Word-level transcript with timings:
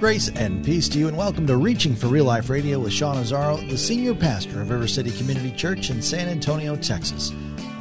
Grace 0.00 0.28
and 0.28 0.64
peace 0.64 0.88
to 0.88 0.96
you, 0.96 1.08
and 1.08 1.16
welcome 1.16 1.44
to 1.44 1.56
Reaching 1.56 1.96
for 1.96 2.06
Real 2.06 2.24
Life 2.24 2.48
Radio 2.48 2.78
with 2.78 2.92
Sean 2.92 3.16
Azzaro, 3.16 3.68
the 3.68 3.76
senior 3.76 4.14
pastor 4.14 4.60
of 4.60 4.70
River 4.70 4.86
City 4.86 5.10
Community 5.10 5.50
Church 5.50 5.90
in 5.90 6.00
San 6.00 6.28
Antonio, 6.28 6.76
Texas. 6.76 7.32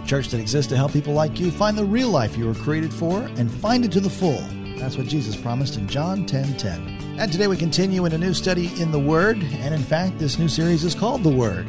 A 0.03 0.07
church 0.07 0.29
that 0.29 0.39
exists 0.39 0.67
to 0.71 0.75
help 0.75 0.93
people 0.93 1.13
like 1.13 1.39
you 1.39 1.51
find 1.51 1.77
the 1.77 1.85
real 1.85 2.09
life 2.09 2.35
you 2.35 2.47
were 2.47 2.55
created 2.55 2.91
for 2.91 3.21
and 3.21 3.51
find 3.51 3.85
it 3.85 3.91
to 3.91 3.99
the 3.99 4.09
full. 4.09 4.41
That's 4.79 4.97
what 4.97 5.05
Jesus 5.05 5.35
promised 5.35 5.77
in 5.77 5.87
John 5.87 6.25
10 6.25 6.57
10. 6.57 7.17
And 7.19 7.31
today 7.31 7.45
we 7.45 7.55
continue 7.55 8.05
in 8.05 8.13
a 8.13 8.17
new 8.17 8.33
study 8.33 8.71
in 8.81 8.91
the 8.91 8.97
Word, 8.97 9.37
and 9.37 9.75
in 9.75 9.83
fact, 9.83 10.17
this 10.17 10.39
new 10.39 10.47
series 10.47 10.83
is 10.83 10.95
called 10.95 11.21
The 11.21 11.29
Word. 11.29 11.67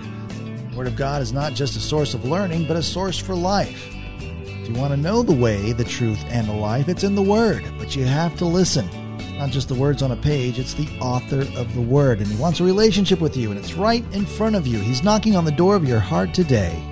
The 0.70 0.76
Word 0.78 0.86
of 0.86 0.96
God 0.96 1.20
is 1.20 1.30
not 1.30 1.52
just 1.52 1.76
a 1.76 1.80
source 1.80 2.14
of 2.14 2.24
learning, 2.24 2.66
but 2.66 2.78
a 2.78 2.82
source 2.82 3.18
for 3.18 3.34
life. 3.34 3.94
If 4.18 4.68
you 4.70 4.74
want 4.80 4.94
to 4.94 4.96
know 4.96 5.22
the 5.22 5.30
way, 5.30 5.72
the 5.72 5.84
truth, 5.84 6.24
and 6.28 6.48
the 6.48 6.54
life, 6.54 6.88
it's 6.88 7.04
in 7.04 7.16
the 7.16 7.22
Word, 7.22 7.70
but 7.76 7.94
you 7.94 8.06
have 8.06 8.34
to 8.38 8.46
listen 8.46 8.88
not 9.38 9.50
just 9.50 9.68
the 9.68 9.74
words 9.74 10.02
on 10.02 10.10
a 10.10 10.16
page, 10.16 10.58
it's 10.58 10.74
the 10.74 10.88
author 11.00 11.42
of 11.56 11.72
the 11.74 11.80
word. 11.80 12.18
And 12.18 12.26
he 12.26 12.36
wants 12.36 12.58
a 12.58 12.64
relationship 12.64 13.20
with 13.20 13.36
you, 13.36 13.50
and 13.50 13.58
it's 13.58 13.74
right 13.74 14.04
in 14.12 14.26
front 14.26 14.56
of 14.56 14.66
you. 14.66 14.78
He's 14.78 15.04
knocking 15.04 15.36
on 15.36 15.44
the 15.44 15.52
door 15.52 15.76
of 15.76 15.88
your 15.88 16.00
heart 16.00 16.34
today. 16.34 16.82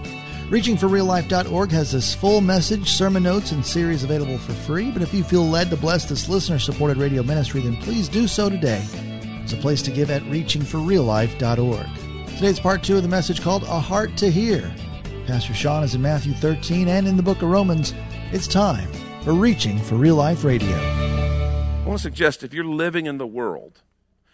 ReachingForRealLife.org 0.48 1.72
has 1.72 1.90
this 1.90 2.14
full 2.14 2.40
message, 2.40 2.92
sermon 2.92 3.24
notes, 3.24 3.50
and 3.50 3.66
series 3.66 4.04
available 4.04 4.38
for 4.38 4.52
free. 4.52 4.92
But 4.92 5.02
if 5.02 5.12
you 5.12 5.24
feel 5.24 5.44
led 5.44 5.70
to 5.70 5.76
bless 5.76 6.04
this 6.04 6.28
listener 6.28 6.60
supported 6.60 6.98
radio 6.98 7.24
ministry, 7.24 7.62
then 7.62 7.76
please 7.78 8.08
do 8.08 8.28
so 8.28 8.48
today. 8.48 8.84
It's 9.42 9.52
a 9.52 9.56
place 9.56 9.82
to 9.82 9.90
give 9.90 10.12
at 10.12 10.22
ReachingForRealLife.org. 10.22 12.28
Today's 12.28 12.60
part 12.60 12.84
two 12.84 12.96
of 12.96 13.02
the 13.02 13.08
message 13.08 13.40
called 13.40 13.64
A 13.64 13.80
Heart 13.80 14.16
to 14.18 14.30
Hear. 14.30 14.72
Pastor 15.26 15.52
Sean 15.52 15.82
is 15.82 15.96
in 15.96 16.02
Matthew 16.02 16.32
13 16.34 16.86
and 16.86 17.08
in 17.08 17.16
the 17.16 17.22
book 17.24 17.42
of 17.42 17.50
Romans. 17.50 17.92
It's 18.30 18.46
time 18.46 18.88
for 19.22 19.34
Reaching 19.34 19.78
for 19.78 19.96
Real 19.96 20.14
Life 20.14 20.44
Radio. 20.44 21.05
I 21.86 21.88
want 21.88 22.00
to 22.00 22.02
suggest 22.02 22.42
if 22.42 22.52
you're 22.52 22.64
living 22.64 23.06
in 23.06 23.18
the 23.18 23.28
world 23.28 23.80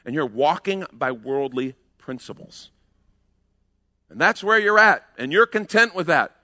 and 0.07 0.15
you're 0.15 0.25
walking 0.25 0.87
by 0.91 1.13
worldly 1.13 1.75
principles, 1.99 2.71
and 4.09 4.19
that's 4.19 4.43
where 4.43 4.59
you're 4.59 4.79
at, 4.79 5.05
and 5.19 5.31
you're 5.31 5.45
content 5.45 5.95
with 5.95 6.07
that, 6.07 6.35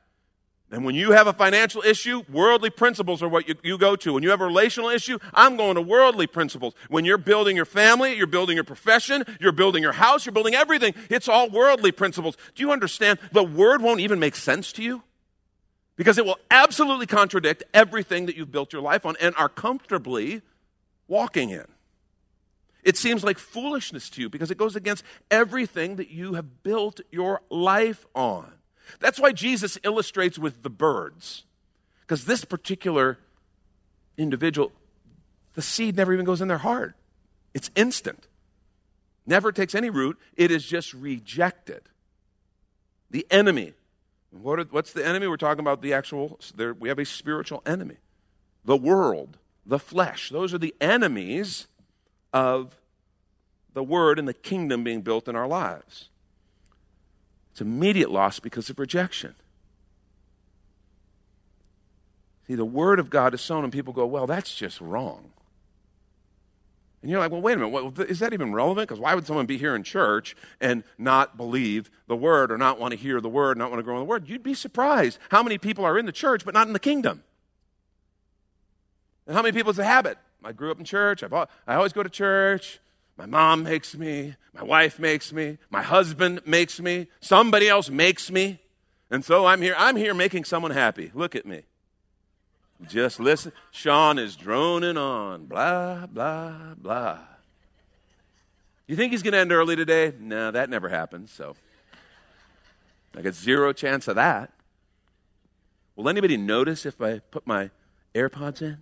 then 0.69 0.85
when 0.85 0.95
you 0.95 1.13
have 1.13 1.27
a 1.27 1.33
financial 1.33 1.81
issue, 1.81 2.25
worldly 2.31 2.69
principles 2.69 3.23
are 3.23 3.29
what 3.29 3.49
you, 3.49 3.55
you, 3.63 3.79
go 3.79 3.97
to. 3.97 4.13
When 4.13 4.23
you 4.23 4.29
have 4.29 4.43
a 4.43 4.45
relational 4.45 4.91
issue, 4.91 5.19
I'm 5.33 5.57
going 5.57 5.77
to 5.77 5.81
worldly 5.81 6.27
principles. 6.27 6.75
When 6.91 7.07
you're 7.07 7.17
building 7.17 7.57
your 7.57 7.65
family, 7.65 8.15
you're 8.15 8.27
building 8.27 8.57
your 8.57 8.65
profession, 8.65 9.25
you're 9.41 9.53
building 9.53 9.83
your 9.83 9.93
house, 9.93 10.27
you're 10.27 10.35
building 10.35 10.55
everything, 10.55 10.93
it's 11.09 11.27
all 11.27 11.49
worldly 11.49 11.91
principles. 11.91 12.37
Do 12.55 12.63
you 12.63 12.71
understand? 12.71 13.19
The 13.33 13.45
word 13.45 13.81
won't 13.81 14.01
even 14.01 14.19
make 14.19 14.37
sense 14.37 14.73
to 14.73 14.83
you 14.83 15.03
because 15.97 16.19
it 16.19 16.27
will 16.27 16.39
absolutely 16.51 17.07
contradict 17.07 17.65
everything 17.73 18.27
that 18.27 18.37
you've 18.37 18.53
built 18.53 18.75
your 18.75 18.83
life 18.83 19.07
on 19.07 19.17
and 19.23 19.35
are 19.37 19.49
comfortably 19.49 20.43
walking 21.09 21.51
in. 21.51 21.67
It 22.85 22.97
seems 22.97 23.25
like 23.25 23.39
foolishness 23.39 24.09
to 24.11 24.21
you 24.21 24.29
because 24.29 24.51
it 24.51 24.59
goes 24.59 24.77
against 24.77 25.05
everything 25.31 25.97
that 25.97 26.11
you 26.11 26.35
have 26.35 26.63
built 26.63 27.01
your 27.11 27.43
life 27.51 28.07
on. 28.15 28.53
That's 29.01 29.19
why 29.19 29.33
Jesus 29.33 29.79
illustrates 29.83 30.39
with 30.39 30.63
the 30.63 30.71
birds. 30.71 31.45
Because 32.03 32.25
this 32.25 32.45
particular 32.45 33.19
individual, 34.17 34.73
the 35.55 35.63
seed 35.63 35.97
never 35.97 36.13
even 36.13 36.25
goes 36.25 36.41
in 36.41 36.49
their 36.49 36.59
heart. 36.59 36.95
It's 37.53 37.71
instant. 37.75 38.27
Never 39.27 39.53
takes 39.53 39.75
any 39.75 39.91
root. 39.91 40.19
It 40.37 40.51
is 40.51 40.65
just 40.65 40.95
rejected. 40.95 41.83
The 43.11 43.27
enemy. 43.31 43.75
What 44.31 44.59
are, 44.59 44.65
what's 44.65 44.93
the 44.93 45.07
enemy? 45.07 45.27
We're 45.27 45.37
talking 45.37 45.61
about 45.61 45.83
the 45.83 45.93
actual, 45.93 46.39
there, 46.55 46.73
we 46.73 46.89
have 46.89 46.99
a 46.99 47.05
spiritual 47.05 47.63
enemy. 47.67 47.97
The 48.65 48.77
world 48.77 49.39
the 49.69 49.79
flesh. 49.79 50.31
Those 50.31 50.53
are 50.53 50.59
the 50.59 50.75
enemies 50.81 51.69
of 52.33 52.75
the 53.75 53.85
word 53.85 54.19
and 54.19 54.27
the 54.27 54.35
kingdom 54.35 54.83
being 54.83 55.03
built 55.03 55.29
in 55.29 55.37
our 55.37 55.47
lives. 55.47 56.09
It's 57.53 57.61
immediate 57.61 58.11
loss 58.11 58.41
because 58.41 58.71
of 58.71 58.79
rejection. 58.79 59.35
See, 62.47 62.55
the 62.55 62.65
word 62.65 62.99
of 62.99 63.11
God 63.11 63.35
is 63.35 63.43
sown, 63.43 63.63
and 63.63 63.73
people 63.73 63.93
go, 63.93 64.07
well, 64.07 64.27
that's 64.27 64.55
just 64.55 64.81
wrong. 64.81 65.31
And 67.03 67.11
you're 67.11 67.21
like, 67.21 67.31
well, 67.31 67.43
wait 67.43 67.53
a 67.53 67.59
minute, 67.59 68.11
is 68.11 68.19
that 68.21 68.33
even 68.33 68.53
relevant? 68.53 68.89
Because 68.89 68.99
why 68.99 69.15
would 69.15 69.27
someone 69.27 69.47
be 69.47 69.59
here 69.59 69.77
in 69.77 69.83
church 69.85 70.35
and 70.61 70.83
not 70.97 71.37
believe 71.37 71.91
the 72.09 72.17
word 72.17 72.51
or 72.51 72.59
not 72.59 72.81
want 72.81 72.93
to 72.93 72.99
hear 72.99 73.21
the 73.21 73.29
word, 73.29 73.59
not 73.59 73.71
want 73.71 73.79
to 73.79 73.85
grow 73.85 73.97
in 73.97 74.01
the 74.01 74.07
word? 74.07 74.29
You'd 74.29 74.43
be 74.43 74.55
surprised 74.55 75.19
how 75.29 75.43
many 75.43 75.59
people 75.59 75.85
are 75.85 75.99
in 75.99 76.07
the 76.07 76.13
church 76.13 76.45
but 76.45 76.55
not 76.55 76.67
in 76.67 76.73
the 76.73 76.81
kingdom. 76.81 77.23
And 79.29 79.37
how 79.37 79.43
many 79.43 79.53
people 79.53 79.71
it's 79.71 79.79
a 79.79 79.85
habit? 79.85 80.17
I 80.43 80.53
grew 80.53 80.71
up 80.71 80.79
in 80.79 80.87
church. 80.87 81.23
I, 81.23 81.47
I 81.67 81.75
always 81.75 81.93
go 81.93 82.03
to 82.03 82.09
church. 82.09 82.81
My 83.19 83.27
mom 83.27 83.63
makes 83.63 83.95
me. 83.95 84.35
My 84.55 84.63
wife 84.63 84.99
makes 84.99 85.33
me. 85.33 85.59
My 85.69 85.83
husband 85.83 86.41
makes 86.47 86.81
me. 86.81 87.09
Somebody 87.21 87.69
else 87.69 87.91
makes 87.91 88.31
me. 88.31 88.59
And 89.11 89.23
so 89.23 89.45
I'm 89.45 89.61
here. 89.61 89.75
I'm 89.77 89.97
here 89.97 90.15
making 90.15 90.45
someone 90.45 90.71
happy. 90.71 91.11
Look 91.13 91.37
at 91.37 91.45
me. 91.45 91.63
Just 92.89 93.21
listen. 93.21 93.53
Sean 93.71 94.19
is 94.19 94.35
droning 94.35 94.97
on. 94.97 95.45
Blah, 95.45 96.07
blah, 96.07 96.75
blah. 96.77 97.19
You 98.87 98.97
think 98.97 99.13
he's 99.13 99.23
going 99.23 99.33
to 99.33 99.39
end 99.39 99.53
early 99.53 99.77
today? 99.77 100.15
No, 100.19 100.51
that 100.51 100.71
never 100.71 100.89
happens. 100.89 101.31
So 101.31 101.55
I 103.15 103.21
got 103.21 103.35
zero 103.35 103.75
chance 103.75 104.09
of 104.09 104.15
that. 104.15 104.53
Will 105.97 106.09
anybody 106.09 106.39
notice 106.39 106.87
if 106.87 106.99
I 107.03 107.19
put 107.19 107.47
my 107.47 107.71
AirPods 108.15 108.63
in? 108.63 108.79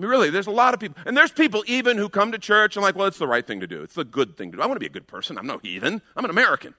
I 0.00 0.02
mean, 0.02 0.10
really, 0.10 0.30
there's 0.30 0.46
a 0.46 0.50
lot 0.50 0.72
of 0.72 0.80
people. 0.80 0.96
And 1.04 1.14
there's 1.14 1.30
people 1.30 1.62
even 1.66 1.98
who 1.98 2.08
come 2.08 2.32
to 2.32 2.38
church 2.38 2.74
and 2.74 2.82
like, 2.82 2.96
well, 2.96 3.06
it's 3.06 3.18
the 3.18 3.26
right 3.26 3.46
thing 3.46 3.60
to 3.60 3.66
do. 3.66 3.82
It's 3.82 3.94
the 3.94 4.04
good 4.04 4.34
thing 4.34 4.50
to 4.50 4.56
do. 4.56 4.62
I 4.62 4.66
want 4.66 4.76
to 4.76 4.80
be 4.80 4.86
a 4.86 4.90
good 4.90 5.06
person. 5.06 5.36
I'm 5.36 5.46
no 5.46 5.58
heathen. 5.58 6.00
I'm 6.16 6.24
an 6.24 6.30
American. 6.30 6.74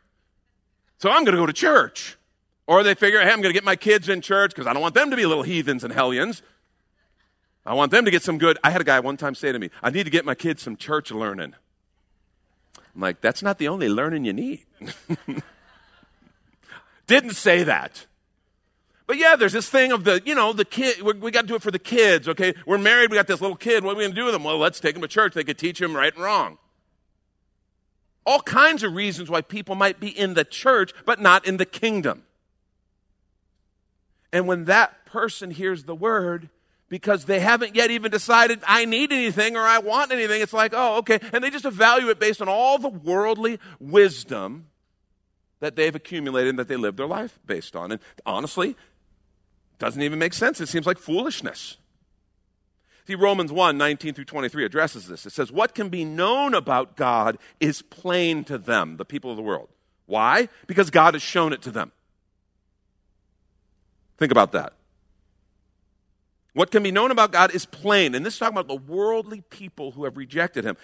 So 0.98 1.12
I'm 1.12 1.24
going 1.24 1.36
to 1.36 1.42
go 1.42 1.46
to 1.46 1.54
church. 1.54 2.18
Or 2.66 2.82
they 2.82 2.96
figure, 2.96 3.20
hey, 3.20 3.30
I'm 3.30 3.42
going 3.42 3.54
to 3.54 3.54
get 3.54 3.64
my 3.64 3.76
kids 3.76 4.10
in 4.10 4.22
church 4.22 4.52
because 4.52 4.66
I 4.66 4.74
don't 4.74 4.82
want 4.82 4.96
them 4.96 5.12
to 5.12 5.16
be 5.16 5.28
little 5.28 5.44
heathens 5.44 5.84
and 5.84 5.94
hellions. 5.94 6.42
I 7.64 7.76
want 7.76 7.92
them 7.92 8.06
to 8.06 8.12
get 8.12 8.24
some 8.24 8.40
good. 8.40 8.58
I 8.64 8.72
had 8.72 8.82
a 8.82 8.84
guy 8.84 9.00
one 9.00 9.18
time 9.18 9.36
say 9.36 9.52
to 9.52 9.60
me, 9.60 9.70
I 9.84 9.92
need 9.92 10.06
to 10.06 10.10
get 10.10 10.26
my 10.26 10.34
kids 10.34 10.64
some 10.64 10.76
church 10.76 11.12
learning. 11.12 11.54
I'm 12.96 13.02
like, 13.02 13.22
that's 13.22 13.44
not 13.44 13.60
the 13.60 13.68
only 13.68 13.88
learning 13.88 14.26
you 14.26 14.34
need. 14.34 14.66
Didn't 17.06 17.36
say 17.36 17.62
that. 17.66 18.08
But 19.12 19.18
yeah, 19.18 19.36
there's 19.36 19.52
this 19.52 19.70
thing 19.70 19.92
of 19.92 20.06
the, 20.06 20.22
you 20.24 20.34
know, 20.34 20.54
the 20.54 20.64
kid, 20.64 21.02
we 21.02 21.32
got 21.32 21.42
to 21.42 21.48
do 21.48 21.56
it 21.56 21.62
for 21.62 21.70
the 21.70 21.78
kids, 21.78 22.30
okay? 22.30 22.54
We're 22.66 22.78
married, 22.78 23.12
we 23.12 23.18
got 23.18 23.28
this 23.28 23.42
little 23.42 23.58
kid, 23.58 23.84
what 23.84 23.92
are 23.92 23.98
we 23.98 24.04
going 24.04 24.16
to 24.16 24.16
do 24.16 24.24
with 24.24 24.34
them? 24.34 24.46
Well, 24.46 24.58
let's 24.58 24.80
take 24.80 24.94
them 24.94 25.02
to 25.02 25.08
church. 25.10 25.34
They 25.34 25.44
could 25.44 25.58
teach 25.58 25.82
him 25.82 25.94
right 25.94 26.14
and 26.16 26.24
wrong. 26.24 26.58
All 28.26 28.40
kinds 28.40 28.84
of 28.84 28.94
reasons 28.94 29.30
why 29.30 29.42
people 29.42 29.76
might 29.76 30.00
be 30.00 30.18
in 30.18 30.34
the 30.34 30.46
church, 30.46 30.94
but 31.06 31.20
not 31.20 31.46
in 31.46 31.58
the 31.58 31.66
kingdom. 31.66 32.24
And 34.32 34.48
when 34.48 34.64
that 34.64 35.06
person 35.06 35.52
hears 35.52 35.84
the 35.84 35.94
word, 35.94 36.48
because 36.88 37.26
they 37.26 37.42
haven't 37.42 37.76
yet 37.76 37.92
even 37.92 38.12
decided 38.12 38.62
I 38.66 38.86
need 38.86 39.12
anything 39.12 39.58
or 39.58 39.64
I 39.64 39.80
want 39.80 40.14
anything, 40.14 40.42
it's 40.42 40.54
like, 40.54 40.72
oh, 40.74 41.00
okay. 41.00 41.20
And 41.34 41.44
they 41.44 41.50
just 41.50 41.66
evaluate 41.66 42.18
based 42.18 42.42
on 42.42 42.48
all 42.48 42.78
the 42.78 42.88
worldly 42.88 43.60
wisdom 43.78 44.68
that 45.60 45.76
they've 45.76 45.94
accumulated 45.94 46.52
and 46.52 46.60
that 46.60 46.70
they 46.70 46.78
live 46.78 46.96
their 46.96 47.08
life 47.08 47.40
based 47.46 47.76
on. 47.76 47.92
And 47.92 48.02
honestly, 48.26 48.78
doesn't 49.82 50.02
even 50.02 50.20
make 50.20 50.34
sense. 50.34 50.62
It 50.62 50.70
seems 50.70 50.86
like 50.86 51.00
foolishness. 51.00 51.78
See, 53.08 53.16
Romans 53.16 53.52
1 53.52 53.78
19 53.78 54.14
through 54.14 54.26
23 54.26 54.64
addresses 54.64 55.08
this. 55.08 55.26
It 55.26 55.32
says, 55.32 55.52
What 55.52 55.74
can 55.74 55.90
be 55.90 56.06
known 56.06 56.54
about 56.54 56.96
God 56.96 57.40
is 57.60 57.82
plain 57.82 58.44
to 58.44 58.60
them, 58.60 58.98
the 58.98 59.06
people 59.06 59.32
of 59.32 59.38
the 59.38 59.44
world. 59.44 59.70
Why? 60.06 60.50
Because 60.68 60.92
God 60.92 61.16
has 61.16 61.24
shown 61.24 61.52
it 61.52 61.64
to 61.64 61.72
them. 61.72 61.92
Think 64.18 64.32
about 64.32 64.52
that. 64.52 64.74
What 66.54 66.70
can 66.70 66.84
be 66.84 66.92
known 66.92 67.10
about 67.10 67.32
God 67.32 67.56
is 67.56 67.66
plain. 67.66 68.14
And 68.14 68.24
this 68.24 68.34
is 68.34 68.40
talking 68.40 68.58
about 68.58 68.68
the 68.68 68.94
worldly 68.94 69.42
people 69.50 69.94
who 69.94 70.04
have 70.04 70.16
rejected 70.16 70.64
him. 70.64 70.78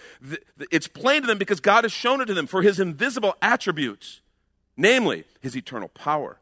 It's 0.72 0.88
plain 0.88 1.20
to 1.20 1.28
them 1.28 1.38
because 1.38 1.60
God 1.60 1.84
has 1.84 1.92
shown 1.92 2.20
it 2.20 2.24
to 2.26 2.34
them 2.34 2.48
for 2.48 2.62
his 2.62 2.80
invisible 2.80 3.36
attributes, 3.42 4.22
namely 4.76 5.24
his 5.40 5.56
eternal 5.56 5.88
power 5.88 6.40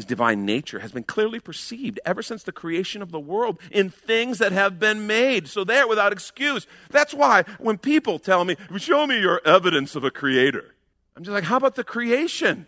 His 0.00 0.06
divine 0.06 0.46
nature 0.46 0.78
has 0.78 0.92
been 0.92 1.02
clearly 1.02 1.40
perceived 1.40 2.00
ever 2.06 2.22
since 2.22 2.42
the 2.42 2.52
creation 2.52 3.02
of 3.02 3.10
the 3.10 3.20
world 3.20 3.60
in 3.70 3.90
things 3.90 4.38
that 4.38 4.50
have 4.50 4.80
been 4.80 5.06
made. 5.06 5.46
So 5.46 5.62
they're 5.62 5.86
without 5.86 6.10
excuse. 6.10 6.66
That's 6.88 7.12
why 7.12 7.44
when 7.58 7.76
people 7.76 8.18
tell 8.18 8.46
me, 8.46 8.56
show 8.78 9.06
me 9.06 9.20
your 9.20 9.42
evidence 9.44 9.94
of 9.94 10.02
a 10.02 10.10
creator, 10.10 10.74
I'm 11.14 11.22
just 11.22 11.34
like, 11.34 11.44
how 11.44 11.58
about 11.58 11.74
the 11.74 11.84
creation? 11.84 12.64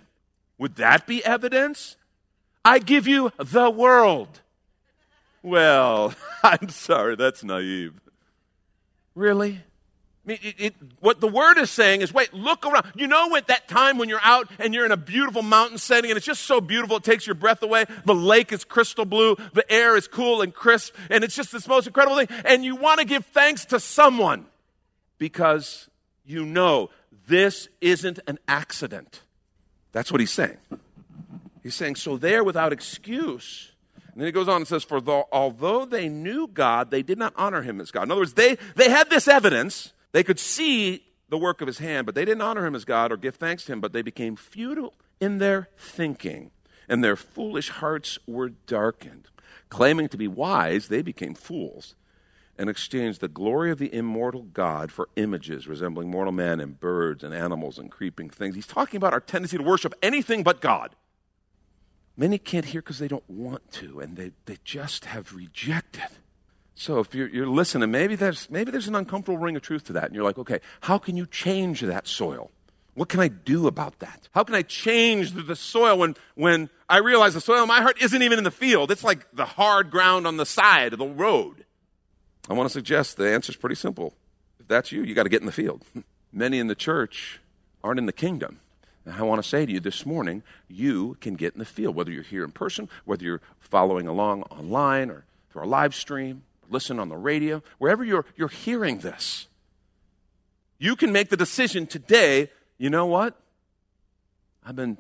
Would 0.59 0.77
that 0.77 1.07
be 1.07 1.25
evidence? 1.25 1.97
I 2.67 2.79
give 2.79 3.07
you 3.07 3.33
the 3.39 3.71
world. 3.71 4.43
Well, 5.43 6.13
I'm 6.43 6.69
sorry, 6.69 7.17
that's 7.17 7.43
naive. 7.43 7.99
Really? 9.15 9.63
It, 10.25 10.55
it, 10.59 10.75
what 11.01 11.21
the 11.21 11.27
word 11.27 11.59
is 11.59 11.69
saying 11.71 12.01
is 12.01 12.15
wait, 12.15 12.33
look 12.33 12.65
around. 12.65 12.93
You 12.95 13.09
know, 13.09 13.35
at 13.35 13.49
that 13.49 13.67
time 13.67 13.99
when 13.99 14.09
you're 14.09 14.21
out 14.23 14.49
and 14.61 14.73
you're 14.73 14.87
in 14.87 14.93
a 14.93 14.97
beautiful 14.97 15.43
mountain 15.43 15.79
setting 15.79 16.11
and 16.11 16.17
it's 16.17 16.27
just 16.27 16.43
so 16.43 16.61
beautiful, 16.61 16.99
it 16.99 17.03
takes 17.03 17.27
your 17.27 17.35
breath 17.35 17.63
away. 17.63 17.87
The 18.05 18.15
lake 18.15 18.53
is 18.53 18.65
crystal 18.65 19.05
blue, 19.05 19.37
the 19.53 19.71
air 19.71 19.97
is 19.97 20.07
cool 20.07 20.43
and 20.43 20.55
crisp, 20.55 20.95
and 21.11 21.25
it's 21.25 21.35
just 21.35 21.51
this 21.51 21.67
most 21.67 21.89
incredible 21.89 22.17
thing. 22.17 22.29
And 22.45 22.65
you 22.65 22.77
want 22.77 23.01
to 23.01 23.07
give 23.07 23.27
thanks 23.27 23.65
to 23.67 23.81
someone 23.81 24.47
because 25.19 25.89
you 26.25 26.45
know 26.45 26.91
this 27.27 27.69
isn't 27.81 28.21
an 28.27 28.39
accident. 28.47 29.23
That's 29.91 30.13
what 30.13 30.21
he's 30.21 30.31
saying. 30.31 30.57
He's 31.63 31.75
saying, 31.75 31.97
so 31.97 32.17
they're 32.17 32.45
without 32.45 32.73
excuse. 32.73 33.73
And 34.13 34.21
then 34.21 34.27
he 34.27 34.33
goes 34.33 34.49
on 34.49 34.57
and 34.57 34.69
says, 34.69 34.85
For 34.85 35.01
the, 35.01 35.25
although 35.33 35.85
they 35.85 36.09
knew 36.09 36.47
God, 36.47 36.91
they 36.91 37.03
did 37.03 37.19
not 37.19 37.33
honor 37.37 37.63
him 37.63 37.81
as 37.81 37.91
God. 37.91 38.05
In 38.05 38.11
other 38.11 38.21
words, 38.21 38.35
they, 38.35 38.57
they 38.77 38.91
had 38.91 39.09
this 39.11 39.27
evidence. 39.29 39.93
They 40.13 40.23
could 40.23 40.39
see 40.39 41.05
the 41.29 41.39
work 41.39 41.61
of 41.61 41.67
his 41.67 41.79
hand, 41.79 42.07
but 42.07 42.15
they 42.15 42.25
didn't 42.25 42.43
honor 42.43 42.67
him 42.67 42.75
as 42.75 42.85
God 42.85 43.11
or 43.11 43.17
give 43.17 43.37
thanks 43.37 43.65
to 43.65 43.73
him, 43.73 43.81
but 43.81 43.93
they 43.93 44.03
became 44.03 44.37
futile 44.37 44.95
in 45.21 45.39
their 45.39 45.69
thinking, 45.79 46.51
and 46.89 47.03
their 47.03 47.17
foolish 47.17 47.71
hearts 47.71 48.19
were 48.27 48.51
darkened. 48.51 49.29
Claiming 49.71 50.09
to 50.11 50.19
be 50.19 50.29
wise, 50.29 50.89
they 50.89 51.01
became 51.01 51.35
fools 51.35 51.95
and 52.59 52.69
exchanged 52.69 53.21
the 53.21 53.29
glory 53.29 53.71
of 53.71 53.79
the 53.79 53.93
immortal 53.95 54.43
God 54.43 54.93
for 54.93 55.09
images 55.17 55.67
resembling 55.67 56.11
mortal 56.11 56.33
man 56.33 56.61
and 56.61 56.79
birds 56.79 57.25
and 57.25 57.33
animals 57.33 57.79
and 57.79 57.91
creeping 57.91 58.29
things. 58.29 58.55
He's 58.55 58.67
talking 58.67 58.99
about 58.99 59.15
our 59.15 59.21
tendency 59.21 59.57
to 59.57 59.63
worship 59.63 59.95
anything 60.03 60.43
but 60.43 60.61
God. 60.61 60.95
Many 62.17 62.37
can't 62.37 62.67
hear 62.67 62.83
because 62.83 62.99
they 62.99 63.09
don't 63.09 63.29
want 63.29 63.73
to, 63.73 64.01
and 64.01 64.17
they, 64.17 64.33
they 64.45 64.59
just 64.65 65.07
have 65.07 65.35
rejected. 65.35 66.09
So 66.75 66.99
if 67.01 67.15
you're, 67.15 67.29
you're 67.29 67.47
listening, 67.47 67.91
maybe 67.91 68.17
there's, 68.17 68.51
maybe 68.51 68.71
there's 68.71 68.89
an 68.89 68.95
uncomfortable 68.95 69.39
ring 69.39 69.57
of 69.57 69.63
truth 69.63 69.85
to 69.85 69.93
that, 69.95 70.05
and 70.05 70.15
you're 70.15 70.25
like, 70.25 70.39
okay, 70.39 70.61
how 70.81 70.99
can 70.99 71.17
you 71.17 71.27
change 71.27 71.81
that 71.83 72.07
soil? 72.07 72.51
What 72.95 73.09
can 73.09 73.21
I 73.21 73.29
do 73.29 73.67
about 73.67 74.01
that? 74.01 74.29
How 74.33 74.45
can 74.45 74.55
I 74.55 74.63
change 74.63 75.33
the, 75.33 75.43
the 75.43 75.57
soil 75.57 75.99
when, 75.99 76.15
when 76.35 76.69
I 76.89 76.99
realize 76.99 77.35
the 77.35 77.41
soil 77.41 77.63
in 77.63 77.69
my 77.69 77.81
heart 77.81 78.03
isn't 78.03 78.23
even 78.23 78.39
in 78.39 78.45
the 78.45 78.51
field? 78.51 78.91
It's 78.91 79.05
like 79.05 79.27
the 79.33 79.47
hard 79.47 79.91
ground 79.91 80.27
on 80.27 80.37
the 80.37 80.45
side 80.45 80.93
of 80.93 80.99
the 80.99 81.07
road. 81.07 81.65
I 82.51 82.55
want 82.55 82.69
to 82.69 82.73
suggest 82.73 83.17
the 83.17 83.33
answer 83.33 83.51
is 83.51 83.57
pretty 83.57 83.77
simple. 83.77 84.15
If 84.61 84.69
that's 84.69 84.93
you, 84.93 85.03
you 85.05 85.15
got 85.15 85.23
to 85.23 85.31
get 85.31 85.41
in 85.41 85.47
the 85.47 85.53
field. 85.53 85.85
Many 86.33 86.59
in 86.59 86.67
the 86.67 86.75
church 86.75 87.41
aren't 87.83 87.99
in 87.99 88.07
the 88.07 88.13
kingdom. 88.13 88.61
And 89.05 89.15
I 89.15 89.23
want 89.23 89.43
to 89.43 89.49
say 89.49 89.65
to 89.65 89.73
you 89.73 89.81
this 89.81 90.05
morning, 90.05 90.43
you 90.69 91.17
can 91.21 91.35
get 91.35 91.55
in 91.55 91.59
the 91.59 91.65
field, 91.65 91.97
whether 91.97 92.11
you're 92.11 92.23
here 92.23 92.45
in 92.45 92.53
person, 92.53 92.89
whether 93.05 93.25
you're 93.25 93.41
following 93.59 94.07
along 94.07 94.43
online 94.45 95.11
or 95.11 95.25
through 95.51 95.63
our 95.63 95.67
live 95.67 95.95
stream, 95.95 96.43
listen 96.73 96.99
on 96.99 97.09
the 97.09 97.17
radio, 97.17 97.63
wherever 97.79 98.03
you're, 98.03 98.25
you're 98.37 98.49
hearing 98.49 98.99
this. 98.99 99.47
You 100.79 100.97
can 100.97 101.13
make 101.13 101.29
the 101.29 101.37
decision 101.37 101.87
today, 101.87 102.51
you 102.79 102.91
know 102.91 103.07
what? 103.07 103.41
I've 104.65 104.77
been 104.77 104.99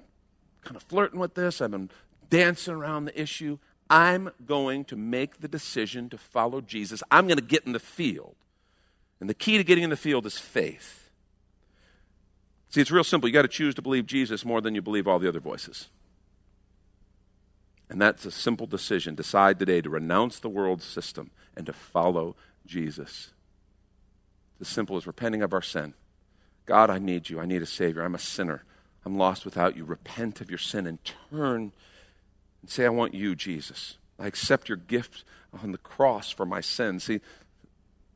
kind 0.63 0.77
of 0.77 0.83
flirting 0.85 1.19
with 1.19 1.35
this, 1.35 1.61
I've 1.61 1.73
been 1.73 1.91
dancing 2.31 2.75
around 2.75 3.07
the 3.07 3.21
issue. 3.21 3.59
I'm 3.91 4.31
going 4.47 4.87
to 4.87 4.97
make 4.97 5.41
the 5.41 5.49
decision 5.49 6.09
to 6.11 6.17
follow 6.19 6.63
Jesus. 6.63 7.03
I'm 7.11 7.27
going 7.27 7.37
to 7.37 7.45
get 7.45 7.67
in 7.67 7.73
the 7.73 7.79
field. 7.79 8.37
And 9.21 9.29
the 9.29 9.35
key 9.35 9.59
to 9.59 9.65
getting 9.65 9.85
in 9.85 9.91
the 9.91 9.97
field 9.97 10.25
is 10.25 10.39
faith. 10.39 11.11
See, 12.71 12.81
it's 12.81 12.91
real 12.91 13.05
simple. 13.05 13.29
You 13.29 13.35
got 13.35 13.43
to 13.43 13.49
choose 13.49 13.75
to 13.75 13.83
believe 13.83 14.07
Jesus 14.07 14.47
more 14.47 14.63
than 14.63 14.75
you 14.75 14.81
believe 14.81 15.07
all 15.07 15.19
the 15.19 15.29
other 15.29 15.41
voices. 15.41 15.91
And 17.93 18.00
that's 18.00 18.25
a 18.25 18.31
simple 18.31 18.67
decision. 18.67 19.15
Decide 19.15 19.59
today 19.59 19.83
to 19.83 19.91
renounce 19.91 20.39
the 20.39 20.49
world 20.49 20.81
system 20.81 21.31
and 21.55 21.67
to 21.67 21.75
follow 21.75 22.37
Jesus. 22.65 23.33
It's 24.59 24.71
as 24.71 24.75
simple 24.75 24.97
as 24.97 25.06
repenting 25.06 25.43
of 25.43 25.53
our 25.53 25.61
sin. 25.61 25.93
God, 26.65 26.89
I 26.89 26.99
need 26.99 27.29
you. 27.29 27.39
I 27.39 27.44
need 27.44 27.61
a 27.61 27.67
Savior. 27.67 28.03
I'm 28.03 28.15
a 28.15 28.19
sinner. 28.19 28.65
I'm 29.05 29.19
lost 29.19 29.44
without 29.44 29.77
you. 29.77 29.85
Repent 29.85 30.41
of 30.41 30.49
your 30.49 30.59
sin 30.59 30.87
and 30.87 31.00
turn 31.05 31.73
and 32.62 32.71
say, 32.71 32.87
I 32.87 32.89
want 32.89 33.12
you, 33.12 33.35
Jesus. 33.35 33.99
I 34.19 34.27
accept 34.27 34.71
your 34.71 34.79
gift 34.79 35.25
on 35.62 35.73
the 35.73 35.79
cross 35.79 36.31
for 36.31 36.47
my 36.47 36.62
sin. 36.62 36.99
See, 36.99 37.21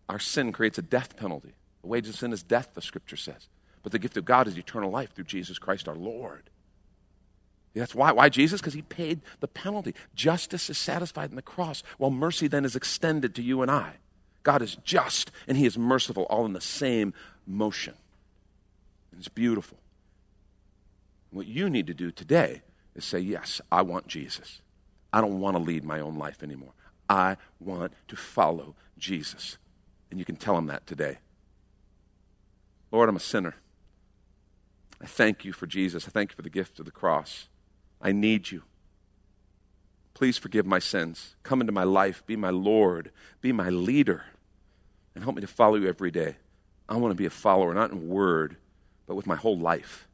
our 0.09 0.19
sin 0.19 0.53
creates 0.53 0.79
a 0.79 0.83
death 0.83 1.19
penalty. 1.19 1.53
The 1.83 1.89
wages 1.89 2.15
of 2.15 2.21
sin 2.21 2.33
is 2.33 2.43
death, 2.43 2.71
the 2.73 2.81
scripture 2.81 3.17
says. 3.17 3.47
But 3.83 3.93
the 3.93 3.99
gift 3.99 4.17
of 4.17 4.25
God 4.25 4.49
is 4.49 4.57
eternal 4.57 4.91
life 4.91 5.13
through 5.13 5.25
Jesus 5.25 5.59
Christ 5.59 5.87
our 5.87 5.95
Lord. 5.95 6.49
That's 7.81 7.95
why. 7.95 8.13
Why 8.13 8.29
Jesus? 8.29 8.61
Because 8.61 8.75
he 8.75 8.83
paid 8.83 9.21
the 9.41 9.49
penalty. 9.49 9.95
Justice 10.15 10.71
is 10.71 10.79
satisfied 10.79 11.31
in 11.31 11.37
the 11.37 11.43
cross, 11.43 11.83
while 11.99 12.11
mercy 12.11 12.49
then 12.49 12.65
is 12.65 12.75
extended 12.75 13.35
to 13.35 13.43
you 13.43 13.61
and 13.63 13.71
I. 13.71 13.95
God 14.43 14.63
is 14.63 14.77
just 14.85 15.31
and 15.47 15.57
he 15.57 15.67
is 15.67 15.77
merciful, 15.77 16.25
all 16.25 16.47
in 16.47 16.53
the 16.53 16.61
same 16.61 17.13
motion. 17.47 17.95
And 19.11 19.21
it's 19.21 19.29
beautiful. 19.29 19.79
What 21.31 21.47
you 21.47 21.69
need 21.69 21.87
to 21.89 21.95
do 21.95 22.11
today 22.11 22.63
is 22.95 23.05
say, 23.05 23.19
Yes, 23.19 23.61
I 23.71 23.83
want 23.83 24.07
Jesus. 24.07 24.63
I 25.13 25.21
don't 25.21 25.41
want 25.41 25.57
to 25.57 25.63
lead 25.63 25.85
my 25.85 26.01
own 26.01 26.17
life 26.17 26.43
anymore. 26.43 26.73
I 27.09 27.37
want 27.61 27.93
to 28.09 28.17
follow 28.17 28.75
Jesus. 28.99 29.59
And 30.11 30.19
you 30.19 30.25
can 30.25 30.37
tell 30.37 30.57
him 30.57 30.67
that 30.67 30.87
today. 30.87 31.19
Lord, 32.91 33.09
I'm 33.09 33.17
a 33.17 33.21
sinner. 33.21 33.57
I 35.01 35.07
thank 35.07 35.45
you 35.45 35.53
for 35.53 35.67
Jesus. 35.67 36.07
I 36.07 36.11
thank 36.11 36.31
you 36.31 36.37
for 36.37 36.43
the 36.43 36.51
gift 36.51 36.79
of 36.79 36.87
the 36.87 36.91
cross. 36.91 37.49
I 38.07 38.13
need 38.13 38.53
you. 38.53 38.63
Please 40.15 40.39
forgive 40.39 40.65
my 40.65 40.79
sins. 40.79 41.35
Come 41.43 41.61
into 41.61 41.73
my 41.73 41.83
life. 41.83 42.25
Be 42.25 42.37
my 42.37 42.51
Lord. 42.51 43.11
Be 43.41 43.51
my 43.51 43.69
leader. 43.69 44.27
And 45.13 45.25
help 45.25 45.35
me 45.35 45.41
to 45.41 45.49
follow 45.49 45.75
you 45.75 45.89
every 45.89 46.13
day. 46.13 46.37
I 46.89 46.99
want 46.99 47.11
to 47.11 47.17
be 47.17 47.27
a 47.27 47.31
follower, 47.31 47.75
not 47.75 47.91
in 47.91 48.09
word, 48.09 48.59
but 49.09 49.17
with 49.17 49.27
my 49.27 49.35
whole 49.35 49.59
life. 49.59 50.07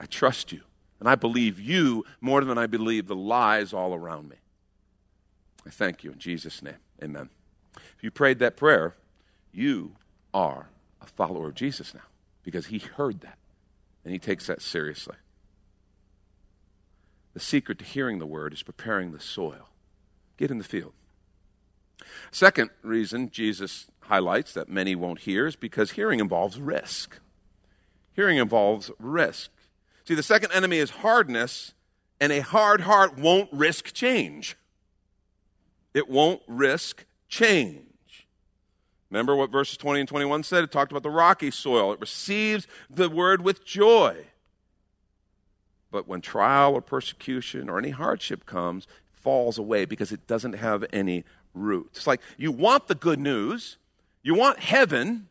I 0.00 0.06
trust 0.06 0.50
you. 0.50 0.62
And 0.98 1.08
I 1.08 1.14
believe 1.14 1.60
you 1.60 2.04
more 2.20 2.42
than 2.42 2.58
I 2.58 2.66
believe 2.66 3.06
the 3.06 3.14
lies 3.14 3.72
all 3.72 3.94
around 3.94 4.28
me. 4.28 4.36
I 5.64 5.70
thank 5.70 6.02
you 6.02 6.10
in 6.10 6.18
Jesus' 6.18 6.62
name. 6.62 6.78
Amen. 7.00 7.28
If 7.76 8.02
you 8.02 8.10
prayed 8.10 8.40
that 8.40 8.56
prayer, 8.56 8.96
you 9.52 9.92
are 10.34 10.66
a 11.00 11.06
follower 11.06 11.46
of 11.46 11.54
Jesus 11.54 11.94
now 11.94 12.08
because 12.42 12.66
he 12.66 12.78
heard 12.78 13.20
that 13.20 13.38
and 14.02 14.12
he 14.12 14.18
takes 14.18 14.48
that 14.48 14.62
seriously. 14.62 15.14
The 17.36 17.42
secret 17.42 17.78
to 17.80 17.84
hearing 17.84 18.18
the 18.18 18.24
word 18.24 18.54
is 18.54 18.62
preparing 18.62 19.12
the 19.12 19.20
soil. 19.20 19.68
Get 20.38 20.50
in 20.50 20.56
the 20.56 20.64
field. 20.64 20.94
Second 22.30 22.70
reason 22.80 23.28
Jesus 23.28 23.88
highlights 24.00 24.54
that 24.54 24.70
many 24.70 24.94
won't 24.94 25.18
hear 25.18 25.46
is 25.46 25.54
because 25.54 25.90
hearing 25.90 26.18
involves 26.18 26.58
risk. 26.58 27.18
Hearing 28.14 28.38
involves 28.38 28.90
risk. 28.98 29.50
See, 30.04 30.14
the 30.14 30.22
second 30.22 30.52
enemy 30.52 30.78
is 30.78 30.88
hardness, 30.88 31.74
and 32.18 32.32
a 32.32 32.40
hard 32.40 32.80
heart 32.80 33.18
won't 33.18 33.52
risk 33.52 33.92
change. 33.92 34.56
It 35.92 36.08
won't 36.08 36.40
risk 36.46 37.04
change. 37.28 38.26
Remember 39.10 39.36
what 39.36 39.52
verses 39.52 39.76
20 39.76 40.00
and 40.00 40.08
21 40.08 40.42
said? 40.42 40.64
It 40.64 40.72
talked 40.72 40.90
about 40.90 41.02
the 41.02 41.10
rocky 41.10 41.50
soil. 41.50 41.92
It 41.92 42.00
receives 42.00 42.66
the 42.88 43.10
word 43.10 43.42
with 43.42 43.62
joy. 43.62 44.24
But 45.90 46.08
when 46.08 46.20
trial 46.20 46.74
or 46.74 46.80
persecution 46.80 47.68
or 47.68 47.78
any 47.78 47.90
hardship 47.90 48.46
comes, 48.46 48.86
falls 49.12 49.58
away 49.58 49.84
because 49.84 50.12
it 50.12 50.26
doesn't 50.26 50.54
have 50.54 50.84
any 50.92 51.24
root. 51.54 51.88
It's 51.94 52.06
like 52.06 52.20
you 52.36 52.52
want 52.52 52.88
the 52.88 52.94
good 52.94 53.18
news, 53.18 53.76
you 54.22 54.34
want 54.34 54.58
heaven, 54.58 55.28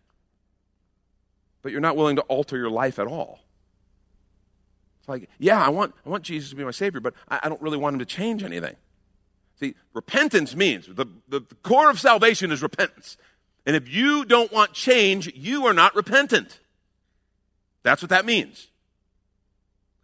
but 1.61 1.71
you're 1.71 1.81
not 1.81 1.95
willing 1.95 2.15
to 2.17 2.21
alter 2.23 2.57
your 2.57 2.69
life 2.69 2.99
at 2.99 3.07
all. 3.07 3.39
It's 4.99 5.09
like, 5.09 5.29
yeah, 5.37 5.63
I 5.63 5.69
want, 5.69 5.93
I 6.05 6.09
want 6.09 6.23
Jesus 6.23 6.49
to 6.49 6.55
be 6.55 6.63
my 6.63 6.71
Savior, 6.71 6.99
but 6.99 7.13
I, 7.29 7.41
I 7.43 7.49
don't 7.49 7.61
really 7.61 7.77
want 7.77 7.93
him 7.93 7.99
to 7.99 8.05
change 8.05 8.43
anything. 8.43 8.75
See, 9.59 9.75
repentance 9.93 10.55
means 10.55 10.87
the, 10.87 11.05
the, 11.27 11.39
the 11.39 11.55
core 11.63 11.89
of 11.89 11.99
salvation 11.99 12.51
is 12.51 12.61
repentance. 12.61 13.17
And 13.65 13.75
if 13.75 13.87
you 13.87 14.25
don't 14.25 14.51
want 14.51 14.73
change, 14.73 15.31
you 15.35 15.65
are 15.67 15.73
not 15.73 15.95
repentant. 15.95 16.59
That's 17.83 18.01
what 18.01 18.09
that 18.09 18.25
means. 18.25 18.67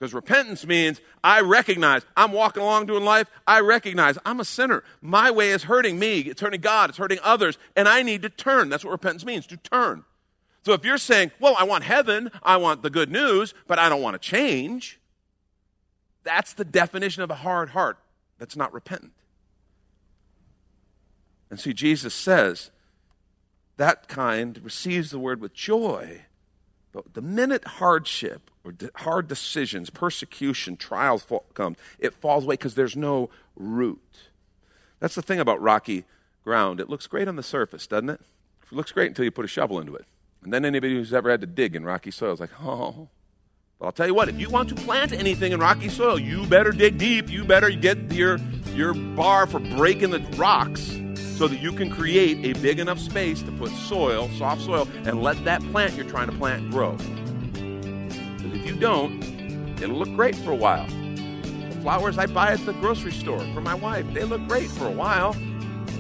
Because 0.02 0.16
repentance 0.16 0.66
means 0.66 1.00
I 1.24 1.42
recognize 1.42 2.02
I'm 2.18 2.32
walking 2.32 2.64
along 2.64 2.88
doing 2.88 3.06
life. 3.06 3.28
I 3.46 3.60
recognize 3.60 4.18
I'm 4.26 4.40
a 4.40 4.46
sinner. 4.46 4.84
My 5.00 5.30
way 5.30 5.52
is 5.52 5.62
hurting 5.62 6.00
me. 6.00 6.22
It's 6.22 6.42
hurting 6.42 6.62
God. 6.62 6.90
It's 6.90 6.98
hurting 6.98 7.20
others. 7.22 7.60
And 7.76 7.88
I 7.88 8.02
need 8.02 8.24
to 8.24 8.30
turn. 8.30 8.70
That's 8.70 8.84
what 8.84 8.90
repentance 8.90 9.24
means 9.26 9.46
to 9.46 9.58
turn. 9.58 10.04
So 10.66 10.74
if 10.74 10.84
you're 10.84 10.98
saying, 10.98 11.30
well, 11.40 11.56
I 11.56 11.66
want 11.66 11.84
heaven, 11.84 12.32
I 12.42 12.58
want 12.58 12.82
the 12.82 12.90
good 12.90 13.12
news, 13.12 13.54
but 13.68 13.78
I 13.78 13.90
don't 13.90 14.02
want 14.02 14.20
to 14.20 14.20
change, 14.20 15.00
That's 16.24 16.54
the 16.54 16.66
definition 16.66 17.22
of 17.22 17.30
a 17.30 17.36
hard 17.36 17.70
heart 17.70 18.00
that's 18.40 18.56
not 18.56 18.74
repentant. 18.74 19.14
And 21.52 21.60
see, 21.60 21.74
Jesus 21.74 22.16
says 22.16 22.72
that 23.78 24.08
kind 24.08 24.60
receives 24.64 25.12
the 25.12 25.20
word 25.20 25.42
with 25.42 25.54
joy. 25.54 26.24
But 26.92 27.14
the 27.14 27.22
minute 27.22 27.66
hardship 27.66 28.51
hard 28.96 29.28
decisions, 29.28 29.90
persecution, 29.90 30.78
trials 30.78 31.26
come, 31.54 31.76
it 32.00 32.14
falls 32.14 32.44
away 32.44 32.54
because 32.54 32.76
there's 32.76 32.96
no 32.96 33.30
root. 33.56 34.02
That's 35.00 35.16
the 35.16 35.22
thing 35.22 35.40
about 35.40 35.62
rocky 35.62 36.06
ground. 36.44 36.80
It 36.80 36.90
looks 36.90 37.08
great 37.08 37.28
on 37.28 37.36
the 37.36 37.44
surface, 37.44 37.88
doesn't 37.88 38.10
it? 38.10 38.22
It 38.72 38.76
looks 38.76 38.92
great 38.92 39.08
until 39.08 39.26
you 39.26 39.32
put 39.32 39.46
a 39.46 39.48
shovel 39.50 39.80
into 39.80 39.96
it. 39.96 40.06
And 40.44 40.54
then 40.54 40.66
anybody 40.66 40.96
who's 40.96 41.14
ever 41.14 41.30
had 41.30 41.42
to 41.42 41.48
dig 41.48 41.76
in 41.76 41.84
rocky 41.84 42.12
soil 42.12 42.34
is 42.34 42.40
like, 42.40 42.52
oh. 42.62 43.10
But 43.80 43.86
I'll 43.88 43.92
tell 43.92 44.08
you 44.08 44.14
what, 44.14 44.30
if 44.30 44.40
you 44.40 44.50
want 44.50 44.70
to 44.70 44.76
plant 44.76 45.12
anything 45.12 45.54
in 45.54 45.60
rocky 45.60 45.90
soil, 45.90 46.20
you 46.20 46.46
better 46.46 46.72
dig 46.72 47.00
deep. 47.00 47.30
You 47.30 47.44
better 47.44 47.72
get 47.72 48.12
your, 48.12 48.38
your 48.76 48.94
bar 48.94 49.48
for 49.48 49.60
breaking 49.60 50.12
the 50.12 50.20
rocks 50.38 51.00
so 51.36 51.48
that 51.48 51.60
you 51.60 51.72
can 51.72 51.90
create 51.90 52.46
a 52.46 52.60
big 52.62 52.80
enough 52.80 53.00
space 53.00 53.42
to 53.42 53.52
put 53.54 53.72
soil, 53.72 54.30
soft 54.38 54.62
soil, 54.62 54.88
and 55.06 55.24
let 55.24 55.44
that 55.46 55.64
plant 55.72 55.96
you're 55.96 56.06
trying 56.06 56.30
to 56.30 56.38
plant 56.38 56.70
grow. 56.70 56.96
If 58.54 58.66
you 58.66 58.76
don't, 58.76 59.24
it'll 59.82 59.98
look 59.98 60.14
great 60.16 60.36
for 60.36 60.52
a 60.52 60.56
while. 60.56 60.88
The 60.88 61.78
flowers 61.82 62.18
I 62.18 62.26
buy 62.26 62.52
at 62.52 62.66
the 62.66 62.74
grocery 62.74 63.12
store 63.12 63.40
for 63.54 63.62
my 63.62 63.74
wife, 63.74 64.06
they 64.14 64.24
look 64.24 64.46
great 64.48 64.70
for 64.70 64.88
a 64.88 64.92
while, 64.92 65.36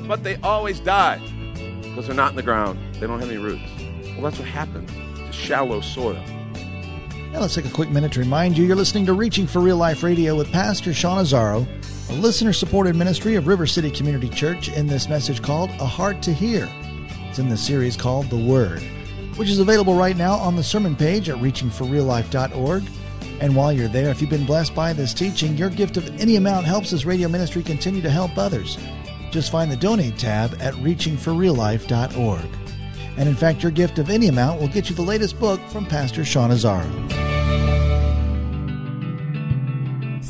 but 0.07 0.23
they 0.23 0.35
always 0.37 0.79
die 0.79 1.19
because 1.81 2.07
they're 2.07 2.15
not 2.15 2.31
in 2.31 2.35
the 2.35 2.43
ground. 2.43 2.79
They 2.95 3.07
don't 3.07 3.19
have 3.19 3.29
any 3.29 3.37
roots. 3.37 3.69
Well, 4.13 4.21
that's 4.21 4.39
what 4.39 4.47
happens 4.47 4.91
to 4.91 5.31
shallow 5.31 5.81
soil. 5.81 6.23
Now 7.31 7.39
let's 7.39 7.55
take 7.55 7.65
a 7.65 7.69
quick 7.69 7.89
minute 7.89 8.11
to 8.13 8.19
remind 8.19 8.57
you 8.57 8.65
you're 8.65 8.75
listening 8.75 9.05
to 9.05 9.13
Reaching 9.13 9.47
for 9.47 9.61
Real 9.61 9.77
Life 9.77 10.03
Radio 10.03 10.35
with 10.35 10.51
Pastor 10.51 10.93
Sean 10.93 11.23
Azzaro, 11.23 11.65
a 12.09 12.13
listener 12.13 12.51
supported 12.51 12.95
ministry 12.95 13.35
of 13.35 13.47
River 13.47 13.65
City 13.65 13.89
Community 13.89 14.27
Church 14.27 14.67
in 14.69 14.85
this 14.85 15.07
message 15.07 15.41
called 15.41 15.69
A 15.79 15.85
Heart 15.85 16.21
to 16.23 16.33
Hear. 16.33 16.69
It's 17.29 17.39
in 17.39 17.47
the 17.47 17.55
series 17.55 17.95
called 17.95 18.29
The 18.29 18.35
Word, 18.35 18.83
which 19.35 19.49
is 19.49 19.59
available 19.59 19.95
right 19.95 20.17
now 20.17 20.33
on 20.33 20.55
the 20.55 20.63
sermon 20.63 20.95
page 20.95 21.29
at 21.29 21.37
reachingforreallife.org. 21.37 22.83
And 23.39 23.55
while 23.55 23.73
you're 23.73 23.87
there, 23.87 24.09
if 24.09 24.21
you've 24.21 24.29
been 24.29 24.45
blessed 24.45 24.75
by 24.75 24.93
this 24.93 25.13
teaching, 25.13 25.57
your 25.57 25.69
gift 25.69 25.97
of 25.97 26.07
any 26.21 26.35
amount 26.35 26.65
helps 26.65 26.91
this 26.91 27.05
radio 27.05 27.27
ministry 27.27 27.63
continue 27.63 28.01
to 28.01 28.09
help 28.09 28.37
others. 28.37 28.77
Just 29.31 29.51
find 29.51 29.71
the 29.71 29.77
donate 29.77 30.17
tab 30.17 30.55
at 30.59 30.73
reachingforreallife.org. 30.75 32.45
And 33.17 33.27
in 33.27 33.35
fact, 33.35 33.63
your 33.63 33.71
gift 33.71 33.99
of 33.99 34.09
any 34.09 34.27
amount 34.27 34.61
will 34.61 34.67
get 34.67 34.89
you 34.89 34.95
the 34.95 35.01
latest 35.01 35.39
book 35.39 35.59
from 35.69 35.85
Pastor 35.85 36.23
Sean 36.23 36.51
Azzaro. 36.51 37.30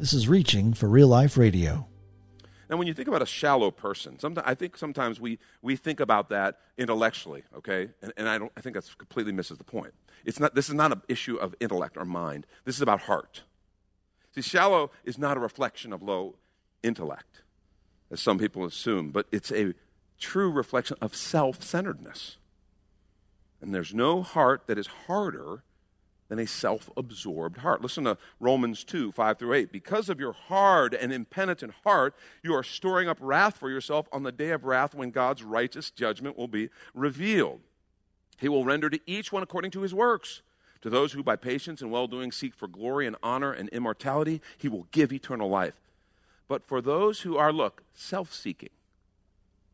this 0.00 0.14
is 0.14 0.26
Reaching 0.26 0.72
for 0.72 0.88
Real 0.88 1.08
Life 1.08 1.36
Radio. 1.36 1.86
Now, 2.70 2.78
when 2.78 2.86
you 2.86 2.94
think 2.94 3.06
about 3.06 3.20
a 3.20 3.26
shallow 3.26 3.70
person, 3.70 4.18
sometimes, 4.18 4.46
I 4.48 4.54
think 4.54 4.78
sometimes 4.78 5.20
we, 5.20 5.38
we 5.60 5.76
think 5.76 6.00
about 6.00 6.30
that 6.30 6.58
intellectually, 6.78 7.42
okay? 7.54 7.90
And, 8.00 8.10
and 8.16 8.26
I, 8.26 8.38
don't, 8.38 8.50
I 8.56 8.62
think 8.62 8.76
that 8.76 8.88
completely 8.96 9.32
misses 9.32 9.58
the 9.58 9.64
point. 9.64 9.92
It's 10.24 10.40
not, 10.40 10.54
this 10.54 10.70
is 10.70 10.74
not 10.74 10.90
an 10.90 11.02
issue 11.08 11.36
of 11.36 11.54
intellect 11.60 11.98
or 11.98 12.06
mind. 12.06 12.46
This 12.64 12.76
is 12.76 12.80
about 12.80 13.02
heart. 13.02 13.42
See, 14.34 14.40
shallow 14.40 14.90
is 15.04 15.18
not 15.18 15.36
a 15.36 15.40
reflection 15.40 15.92
of 15.92 16.02
low 16.02 16.36
intellect, 16.82 17.42
as 18.10 18.20
some 18.22 18.38
people 18.38 18.64
assume, 18.64 19.10
but 19.10 19.26
it's 19.30 19.52
a 19.52 19.74
true 20.18 20.50
reflection 20.50 20.96
of 21.02 21.14
self 21.14 21.62
centeredness. 21.62 22.38
And 23.60 23.74
there's 23.74 23.92
no 23.92 24.22
heart 24.22 24.66
that 24.66 24.78
is 24.78 24.86
harder 24.86 25.62
than 26.30 26.38
a 26.38 26.46
self 26.46 26.88
absorbed 26.96 27.58
heart. 27.58 27.82
Listen 27.82 28.04
to 28.04 28.16
Romans 28.38 28.84
2 28.84 29.12
5 29.12 29.38
through 29.38 29.52
8. 29.52 29.72
Because 29.72 30.08
of 30.08 30.18
your 30.18 30.32
hard 30.32 30.94
and 30.94 31.12
impenitent 31.12 31.74
heart, 31.84 32.14
you 32.42 32.54
are 32.54 32.62
storing 32.62 33.08
up 33.08 33.18
wrath 33.20 33.58
for 33.58 33.68
yourself 33.68 34.08
on 34.12 34.22
the 34.22 34.32
day 34.32 34.50
of 34.50 34.64
wrath 34.64 34.94
when 34.94 35.10
God's 35.10 35.42
righteous 35.42 35.90
judgment 35.90 36.38
will 36.38 36.48
be 36.48 36.70
revealed. 36.94 37.60
He 38.38 38.48
will 38.48 38.64
render 38.64 38.88
to 38.88 39.00
each 39.06 39.32
one 39.32 39.42
according 39.42 39.72
to 39.72 39.82
his 39.82 39.92
works. 39.92 40.40
To 40.82 40.88
those 40.88 41.12
who 41.12 41.22
by 41.22 41.36
patience 41.36 41.82
and 41.82 41.90
well 41.90 42.06
doing 42.06 42.32
seek 42.32 42.54
for 42.54 42.66
glory 42.66 43.06
and 43.06 43.16
honor 43.22 43.52
and 43.52 43.68
immortality, 43.68 44.40
he 44.56 44.68
will 44.68 44.86
give 44.92 45.12
eternal 45.12 45.50
life. 45.50 45.74
But 46.48 46.66
for 46.66 46.80
those 46.80 47.20
who 47.20 47.36
are, 47.36 47.52
look, 47.52 47.82
self 47.92 48.32
seeking, 48.32 48.70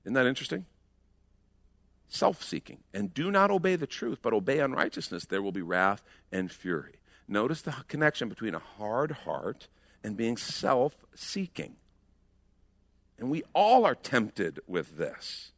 isn't 0.05 0.15
that 0.15 0.27
interesting? 0.27 0.65
Self 2.09 2.43
seeking, 2.43 2.79
and 2.95 3.13
do 3.13 3.31
not 3.31 3.51
obey 3.51 3.77
the 3.77 3.87
truth, 3.87 4.19
but 4.23 4.33
obey 4.33 4.61
unrighteousness, 4.61 5.27
there 5.27 5.43
will 5.43 5.53
be 5.53 5.63
wrath 5.63 6.03
and 6.33 6.51
fury. 6.51 6.97
Notice 7.29 7.63
the 7.63 7.75
connection 7.89 8.29
between 8.29 8.55
a 8.55 8.61
hard 8.61 9.11
heart 9.11 9.69
and 10.05 10.17
being 10.17 10.37
self 10.37 11.05
seeking. 11.15 11.77
And 13.19 13.31
we 13.31 13.43
all 13.55 13.85
are 13.85 13.95
tempted 13.95 14.61
with 14.67 14.97
this. 14.99 15.53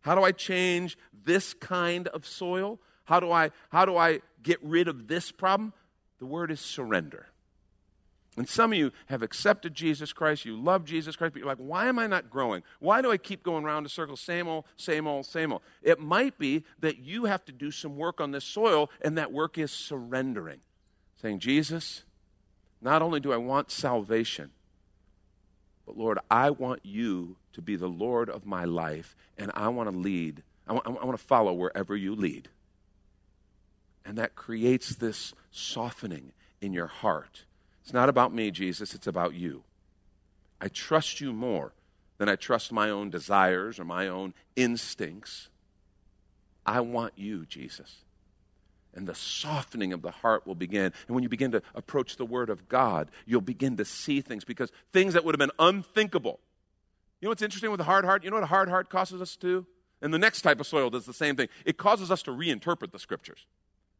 How 0.00 0.14
do 0.14 0.22
I 0.22 0.32
change 0.32 0.98
this 1.24 1.54
kind 1.54 2.08
of 2.08 2.26
soil? 2.26 2.80
How 3.04 3.20
do 3.20 3.30
I, 3.30 3.50
how 3.70 3.84
do 3.84 3.96
I 3.96 4.20
get 4.42 4.62
rid 4.62 4.88
of 4.88 5.08
this 5.08 5.30
problem? 5.30 5.72
The 6.18 6.26
word 6.26 6.50
is 6.50 6.60
surrender. 6.60 7.28
And 8.38 8.48
some 8.48 8.72
of 8.72 8.78
you 8.78 8.92
have 9.06 9.22
accepted 9.22 9.74
Jesus 9.74 10.12
Christ, 10.12 10.44
you 10.44 10.56
love 10.56 10.84
Jesus 10.84 11.16
Christ, 11.16 11.32
but 11.32 11.40
you're 11.40 11.48
like, 11.48 11.58
why 11.58 11.88
am 11.88 11.98
I 11.98 12.06
not 12.06 12.30
growing? 12.30 12.62
Why 12.78 13.02
do 13.02 13.10
I 13.10 13.16
keep 13.16 13.42
going 13.42 13.64
around 13.64 13.82
in 13.82 13.88
circles, 13.88 14.20
same 14.20 14.46
old, 14.46 14.64
same 14.76 15.08
old, 15.08 15.26
same 15.26 15.52
old? 15.52 15.62
It 15.82 15.98
might 15.98 16.38
be 16.38 16.64
that 16.78 16.98
you 16.98 17.24
have 17.24 17.44
to 17.46 17.52
do 17.52 17.72
some 17.72 17.96
work 17.96 18.20
on 18.20 18.30
this 18.30 18.44
soil, 18.44 18.90
and 19.02 19.18
that 19.18 19.32
work 19.32 19.58
is 19.58 19.72
surrendering. 19.72 20.60
Saying, 21.20 21.40
Jesus, 21.40 22.04
not 22.80 23.02
only 23.02 23.18
do 23.18 23.32
I 23.32 23.38
want 23.38 23.72
salvation, 23.72 24.50
but 25.84 25.96
Lord, 25.96 26.20
I 26.30 26.50
want 26.50 26.80
you 26.84 27.38
to 27.54 27.62
be 27.62 27.74
the 27.74 27.88
Lord 27.88 28.30
of 28.30 28.46
my 28.46 28.64
life, 28.64 29.16
and 29.36 29.50
I 29.54 29.66
want 29.68 29.90
to 29.90 29.96
lead, 29.96 30.44
I 30.68 30.74
want, 30.74 30.86
I 30.86 30.90
want 30.90 31.18
to 31.18 31.24
follow 31.24 31.52
wherever 31.54 31.96
you 31.96 32.14
lead. 32.14 32.50
And 34.04 34.16
that 34.16 34.36
creates 34.36 34.94
this 34.94 35.34
softening 35.50 36.32
in 36.60 36.72
your 36.72 36.86
heart 36.86 37.44
it's 37.88 37.94
not 37.94 38.10
about 38.10 38.34
me, 38.34 38.50
Jesus, 38.50 38.92
it's 38.92 39.06
about 39.06 39.32
you. 39.32 39.62
I 40.60 40.68
trust 40.68 41.22
you 41.22 41.32
more 41.32 41.72
than 42.18 42.28
I 42.28 42.36
trust 42.36 42.70
my 42.70 42.90
own 42.90 43.08
desires 43.08 43.80
or 43.80 43.86
my 43.86 44.08
own 44.08 44.34
instincts. 44.56 45.48
I 46.66 46.80
want 46.80 47.14
you, 47.16 47.46
Jesus. 47.46 48.04
And 48.94 49.06
the 49.06 49.14
softening 49.14 49.94
of 49.94 50.02
the 50.02 50.10
heart 50.10 50.46
will 50.46 50.54
begin. 50.54 50.92
And 51.06 51.14
when 51.14 51.22
you 51.22 51.30
begin 51.30 51.50
to 51.52 51.62
approach 51.74 52.16
the 52.16 52.26
Word 52.26 52.50
of 52.50 52.68
God, 52.68 53.10
you'll 53.24 53.40
begin 53.40 53.78
to 53.78 53.86
see 53.86 54.20
things 54.20 54.44
because 54.44 54.70
things 54.92 55.14
that 55.14 55.24
would 55.24 55.34
have 55.34 55.38
been 55.38 55.56
unthinkable. 55.58 56.40
You 57.22 57.26
know 57.26 57.30
what's 57.30 57.40
interesting 57.40 57.70
with 57.70 57.80
a 57.80 57.84
hard 57.84 58.04
heart? 58.04 58.22
You 58.22 58.28
know 58.28 58.36
what 58.36 58.42
a 58.42 58.48
hard 58.48 58.68
heart 58.68 58.90
causes 58.90 59.22
us 59.22 59.34
to? 59.36 59.64
And 60.02 60.12
the 60.12 60.18
next 60.18 60.42
type 60.42 60.60
of 60.60 60.66
soil 60.66 60.90
does 60.90 61.06
the 61.06 61.14
same 61.14 61.36
thing. 61.36 61.48
It 61.64 61.78
causes 61.78 62.10
us 62.10 62.22
to 62.24 62.32
reinterpret 62.32 62.92
the 62.92 62.98
scriptures. 62.98 63.46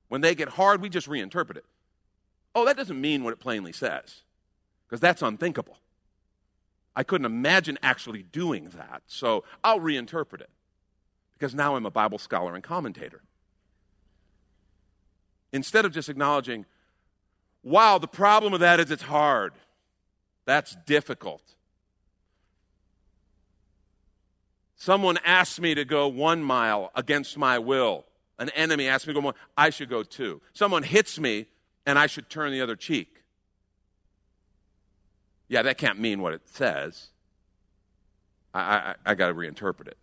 When 0.08 0.20
they 0.20 0.34
get 0.34 0.50
hard, 0.50 0.82
we 0.82 0.90
just 0.90 1.08
reinterpret 1.08 1.56
it. 1.56 1.64
Oh, 2.58 2.64
that 2.64 2.76
doesn't 2.76 3.00
mean 3.00 3.22
what 3.22 3.32
it 3.32 3.38
plainly 3.38 3.70
says, 3.70 4.22
because 4.84 4.98
that's 4.98 5.22
unthinkable. 5.22 5.78
I 6.96 7.04
couldn't 7.04 7.24
imagine 7.24 7.78
actually 7.84 8.24
doing 8.24 8.70
that, 8.70 9.02
so 9.06 9.44
I'll 9.62 9.78
reinterpret 9.78 10.40
it, 10.40 10.50
because 11.34 11.54
now 11.54 11.76
I'm 11.76 11.86
a 11.86 11.90
Bible 11.92 12.18
scholar 12.18 12.56
and 12.56 12.64
commentator. 12.64 13.22
Instead 15.52 15.84
of 15.84 15.92
just 15.92 16.08
acknowledging, 16.08 16.66
wow, 17.62 17.96
the 17.98 18.08
problem 18.08 18.50
with 18.50 18.60
that 18.62 18.80
is 18.80 18.90
it's 18.90 19.04
hard. 19.04 19.52
That's 20.44 20.76
difficult. 20.84 21.54
Someone 24.74 25.16
asks 25.24 25.60
me 25.60 25.76
to 25.76 25.84
go 25.84 26.08
one 26.08 26.42
mile 26.42 26.90
against 26.96 27.38
my 27.38 27.60
will. 27.60 28.04
An 28.36 28.50
enemy 28.50 28.88
asks 28.88 29.06
me 29.06 29.14
to 29.14 29.20
go 29.20 29.26
one, 29.26 29.34
I 29.56 29.70
should 29.70 29.88
go 29.88 30.02
two. 30.02 30.40
Someone 30.54 30.82
hits 30.82 31.20
me 31.20 31.46
and 31.88 31.98
I 31.98 32.06
should 32.06 32.28
turn 32.28 32.52
the 32.52 32.60
other 32.60 32.76
cheek. 32.76 33.22
Yeah, 35.48 35.62
that 35.62 35.78
can't 35.78 35.98
mean 35.98 36.20
what 36.20 36.34
it 36.34 36.42
says. 36.44 37.08
I, 38.52 38.60
I, 38.60 38.94
I 39.06 39.14
got 39.14 39.28
to 39.28 39.34
reinterpret 39.34 39.88
it. 39.88 39.96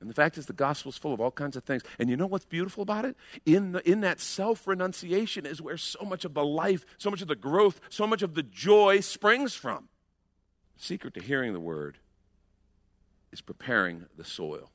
And 0.00 0.10
the 0.10 0.14
fact 0.14 0.36
is, 0.36 0.46
the 0.46 0.52
gospel's 0.52 0.98
full 0.98 1.14
of 1.14 1.20
all 1.20 1.30
kinds 1.30 1.56
of 1.56 1.62
things. 1.62 1.82
And 2.00 2.10
you 2.10 2.16
know 2.16 2.26
what's 2.26 2.44
beautiful 2.44 2.82
about 2.82 3.04
it? 3.04 3.16
In, 3.46 3.70
the, 3.70 3.88
in 3.88 4.00
that 4.00 4.18
self 4.18 4.66
renunciation 4.66 5.46
is 5.46 5.62
where 5.62 5.76
so 5.76 6.04
much 6.04 6.24
of 6.24 6.34
the 6.34 6.44
life, 6.44 6.84
so 6.98 7.08
much 7.08 7.22
of 7.22 7.28
the 7.28 7.36
growth, 7.36 7.80
so 7.88 8.04
much 8.04 8.22
of 8.22 8.34
the 8.34 8.42
joy 8.42 8.98
springs 8.98 9.54
from. 9.54 9.88
The 10.76 10.82
secret 10.82 11.14
to 11.14 11.22
hearing 11.22 11.52
the 11.52 11.60
word 11.60 11.98
is 13.30 13.40
preparing 13.40 14.06
the 14.16 14.24
soil. 14.24 14.72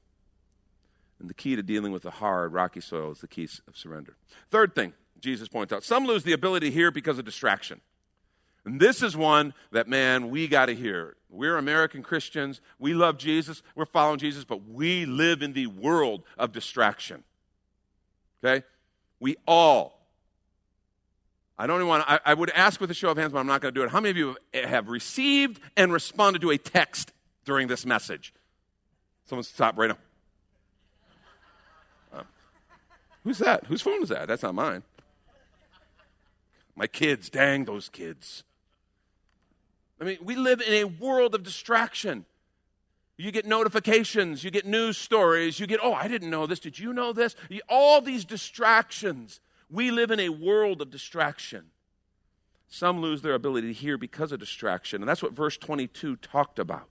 And 1.19 1.29
the 1.29 1.33
key 1.33 1.57
to 1.57 1.61
dealing 1.61 1.91
with 1.91 2.03
the 2.03 2.11
hard, 2.11 2.53
rocky 2.53 2.79
soil 2.79 3.11
is 3.11 3.19
the 3.19 3.27
key 3.27 3.49
of 3.67 3.77
surrender. 3.77 4.15
Third 4.49 4.73
thing 4.73 4.93
Jesus 5.21 5.47
points 5.47 5.73
out 5.73 5.83
some 5.83 6.05
lose 6.05 6.23
the 6.23 6.33
ability 6.33 6.69
to 6.69 6.73
hear 6.73 6.91
because 6.91 7.19
of 7.19 7.25
distraction. 7.25 7.81
And 8.65 8.79
this 8.79 9.01
is 9.01 9.15
one 9.15 9.53
that, 9.71 9.87
man, 9.87 10.29
we 10.29 10.47
got 10.47 10.67
to 10.67 10.75
hear. 10.75 11.15
We're 11.29 11.57
American 11.57 12.03
Christians. 12.03 12.61
We 12.77 12.93
love 12.93 13.17
Jesus. 13.17 13.63
We're 13.75 13.85
following 13.85 14.19
Jesus, 14.19 14.43
but 14.43 14.67
we 14.67 15.05
live 15.05 15.41
in 15.41 15.53
the 15.53 15.67
world 15.67 16.23
of 16.37 16.51
distraction. 16.51 17.23
Okay? 18.43 18.65
We 19.19 19.37
all. 19.47 19.99
I 21.57 21.67
don't 21.67 21.77
even 21.77 21.87
want 21.87 22.05
to, 22.05 22.13
I, 22.13 22.19
I 22.25 22.33
would 22.33 22.49
ask 22.51 22.79
with 22.79 22.89
a 22.89 22.93
show 22.93 23.09
of 23.09 23.17
hands, 23.17 23.33
but 23.33 23.39
I'm 23.39 23.47
not 23.47 23.61
going 23.61 23.73
to 23.73 23.79
do 23.79 23.83
it. 23.83 23.89
How 23.89 23.99
many 23.99 24.11
of 24.11 24.17
you 24.17 24.37
have 24.53 24.87
received 24.87 25.59
and 25.75 25.91
responded 25.91 26.41
to 26.41 26.51
a 26.51 26.57
text 26.57 27.11
during 27.45 27.67
this 27.67 27.85
message? 27.85 28.33
Someone 29.25 29.43
stop 29.43 29.77
right 29.77 29.89
now. 29.89 29.97
Uh, 32.13 32.23
who's 33.23 33.39
that? 33.39 33.65
Whose 33.65 33.81
phone 33.81 34.01
is 34.03 34.09
that? 34.09 34.27
That's 34.27 34.43
not 34.43 34.55
mine. 34.55 34.83
My 36.79 36.87
kids, 36.87 37.29
dang 37.29 37.65
those 37.65 37.89
kids. 37.89 38.45
I 39.99 40.05
mean, 40.05 40.17
we 40.23 40.37
live 40.37 40.61
in 40.61 40.71
a 40.71 40.85
world 40.85 41.35
of 41.35 41.43
distraction. 41.43 42.23
You 43.17 43.33
get 43.33 43.45
notifications, 43.45 44.45
you 44.45 44.49
get 44.49 44.65
news 44.65 44.97
stories, 44.97 45.59
you 45.59 45.67
get, 45.67 45.81
oh, 45.83 45.93
I 45.93 46.07
didn't 46.07 46.29
know 46.29 46.47
this. 46.47 46.61
Did 46.61 46.79
you 46.79 46.93
know 46.93 47.11
this? 47.11 47.35
All 47.67 47.99
these 47.99 48.23
distractions. 48.23 49.41
We 49.69 49.91
live 49.91 50.09
in 50.09 50.21
a 50.21 50.29
world 50.29 50.81
of 50.81 50.89
distraction. 50.89 51.65
Some 52.69 53.01
lose 53.01 53.23
their 53.23 53.33
ability 53.33 53.67
to 53.67 53.73
hear 53.73 53.97
because 53.97 54.31
of 54.31 54.39
distraction. 54.39 55.01
And 55.01 55.09
that's 55.09 55.21
what 55.21 55.33
verse 55.33 55.57
22 55.57 56.15
talked 56.15 56.59
about. 56.59 56.87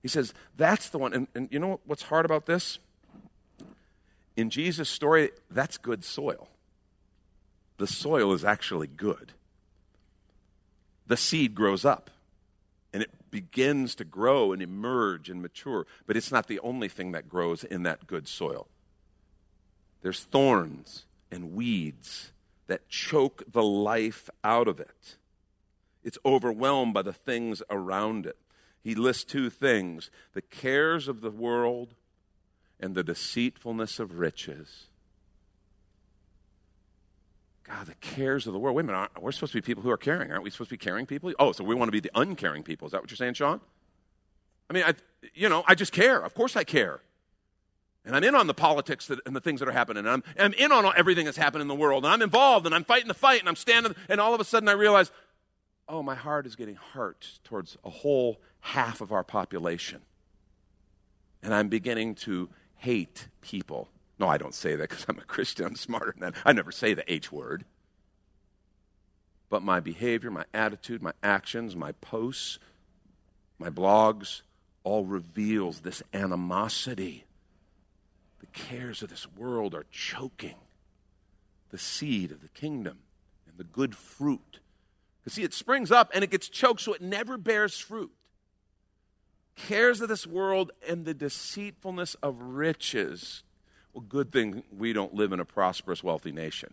He 0.00 0.08
says, 0.08 0.32
that's 0.56 0.88
the 0.88 0.96
one. 0.96 1.12
And, 1.12 1.26
and 1.34 1.48
you 1.50 1.58
know 1.58 1.80
what's 1.84 2.04
hard 2.04 2.24
about 2.24 2.46
this? 2.46 2.78
In 4.34 4.48
Jesus' 4.48 4.88
story, 4.88 5.32
that's 5.50 5.76
good 5.76 6.04
soil. 6.04 6.48
The 7.78 7.86
soil 7.86 8.32
is 8.32 8.44
actually 8.44 8.88
good 8.88 9.32
the 11.08 11.16
seed 11.16 11.54
grows 11.54 11.84
up 11.84 12.10
and 12.92 13.02
it 13.02 13.10
begins 13.30 13.94
to 13.96 14.04
grow 14.04 14.52
and 14.52 14.62
emerge 14.62 15.28
and 15.28 15.42
mature. 15.42 15.86
But 16.06 16.16
it's 16.16 16.30
not 16.30 16.46
the 16.46 16.60
only 16.60 16.88
thing 16.88 17.12
that 17.12 17.28
grows 17.28 17.64
in 17.64 17.82
that 17.82 18.06
good 18.06 18.28
soil. 18.28 18.68
There's 20.02 20.24
thorns 20.24 21.06
and 21.30 21.54
weeds 21.54 22.30
that 22.66 22.88
choke 22.88 23.42
the 23.50 23.62
life 23.62 24.30
out 24.44 24.68
of 24.68 24.78
it. 24.78 25.16
It's 26.04 26.18
overwhelmed 26.24 26.94
by 26.94 27.02
the 27.02 27.12
things 27.12 27.62
around 27.68 28.26
it. 28.26 28.36
He 28.82 28.94
lists 28.94 29.24
two 29.24 29.50
things 29.50 30.10
the 30.32 30.42
cares 30.42 31.08
of 31.08 31.20
the 31.20 31.30
world 31.30 31.94
and 32.78 32.94
the 32.94 33.02
deceitfulness 33.02 33.98
of 33.98 34.18
riches. 34.18 34.86
God, 37.68 37.86
the 37.86 37.94
cares 37.96 38.46
of 38.46 38.54
the 38.54 38.58
world. 38.58 38.76
Wait 38.76 38.84
a 38.84 38.86
minute, 38.86 39.10
we're 39.20 39.32
supposed 39.32 39.52
to 39.52 39.58
be 39.58 39.62
people 39.62 39.82
who 39.82 39.90
are 39.90 39.98
caring, 39.98 40.30
aren't 40.30 40.42
we? 40.42 40.50
Supposed 40.50 40.70
to 40.70 40.74
be 40.74 40.78
caring 40.78 41.04
people? 41.04 41.32
Oh, 41.38 41.52
so 41.52 41.64
we 41.64 41.74
want 41.74 41.88
to 41.88 41.92
be 41.92 42.00
the 42.00 42.10
uncaring 42.14 42.62
people. 42.62 42.86
Is 42.86 42.92
that 42.92 43.02
what 43.02 43.10
you're 43.10 43.16
saying, 43.16 43.34
Sean? 43.34 43.60
I 44.70 44.72
mean, 44.72 44.84
I, 44.86 44.94
you 45.34 45.48
know, 45.48 45.64
I 45.66 45.74
just 45.74 45.92
care. 45.92 46.20
Of 46.24 46.34
course 46.34 46.56
I 46.56 46.64
care. 46.64 47.00
And 48.04 48.16
I'm 48.16 48.24
in 48.24 48.34
on 48.34 48.46
the 48.46 48.54
politics 48.54 49.08
that, 49.08 49.20
and 49.26 49.36
the 49.36 49.40
things 49.40 49.60
that 49.60 49.68
are 49.68 49.72
happening. 49.72 50.06
And 50.06 50.08
I'm, 50.08 50.24
I'm 50.38 50.54
in 50.54 50.72
on 50.72 50.90
everything 50.96 51.26
that's 51.26 51.36
happening 51.36 51.62
in 51.62 51.68
the 51.68 51.74
world. 51.74 52.04
And 52.04 52.12
I'm 52.12 52.22
involved 52.22 52.64
and 52.64 52.74
I'm 52.74 52.84
fighting 52.84 53.08
the 53.08 53.14
fight 53.14 53.40
and 53.40 53.48
I'm 53.48 53.56
standing. 53.56 53.94
And 54.08 54.18
all 54.18 54.34
of 54.34 54.40
a 54.40 54.44
sudden 54.44 54.68
I 54.68 54.72
realize, 54.72 55.10
oh, 55.88 56.02
my 56.02 56.14
heart 56.14 56.46
is 56.46 56.56
getting 56.56 56.76
hurt 56.94 57.38
towards 57.44 57.76
a 57.84 57.90
whole 57.90 58.40
half 58.60 59.02
of 59.02 59.12
our 59.12 59.24
population. 59.24 60.00
And 61.42 61.52
I'm 61.52 61.68
beginning 61.68 62.14
to 62.16 62.48
hate 62.76 63.28
people 63.42 63.88
no, 64.18 64.28
I 64.28 64.38
don't 64.38 64.54
say 64.54 64.74
that 64.74 64.88
because 64.88 65.06
I'm 65.08 65.18
a 65.18 65.24
Christian. 65.24 65.66
I'm 65.66 65.76
smarter 65.76 66.12
than 66.18 66.32
that. 66.32 66.40
I 66.44 66.52
never 66.52 66.72
say 66.72 66.94
the 66.94 67.10
H 67.10 67.30
word. 67.30 67.64
But 69.50 69.62
my 69.62 69.80
behavior, 69.80 70.30
my 70.30 70.44
attitude, 70.52 71.02
my 71.02 71.12
actions, 71.22 71.74
my 71.74 71.92
posts, 71.92 72.58
my 73.58 73.70
blogs 73.70 74.42
all 74.84 75.04
reveals 75.04 75.80
this 75.80 76.02
animosity. 76.12 77.24
The 78.40 78.46
cares 78.46 79.02
of 79.02 79.10
this 79.10 79.26
world 79.36 79.74
are 79.74 79.86
choking 79.90 80.56
the 81.70 81.78
seed 81.78 82.32
of 82.32 82.40
the 82.40 82.48
kingdom 82.48 82.98
and 83.46 83.56
the 83.56 83.64
good 83.64 83.94
fruit. 83.94 84.60
Because, 85.20 85.34
see, 85.34 85.42
it 85.42 85.54
springs 85.54 85.90
up 85.90 86.10
and 86.14 86.24
it 86.24 86.30
gets 86.30 86.48
choked 86.48 86.80
so 86.80 86.92
it 86.92 87.02
never 87.02 87.36
bears 87.36 87.78
fruit. 87.78 88.12
Cares 89.56 90.00
of 90.00 90.08
this 90.08 90.26
world 90.26 90.72
and 90.88 91.04
the 91.04 91.14
deceitfulness 91.14 92.14
of 92.22 92.40
riches 92.40 93.42
well, 93.92 94.04
good 94.08 94.32
thing 94.32 94.62
we 94.76 94.92
don't 94.92 95.14
live 95.14 95.32
in 95.32 95.40
a 95.40 95.44
prosperous, 95.44 96.02
wealthy 96.02 96.32
nation. 96.32 96.72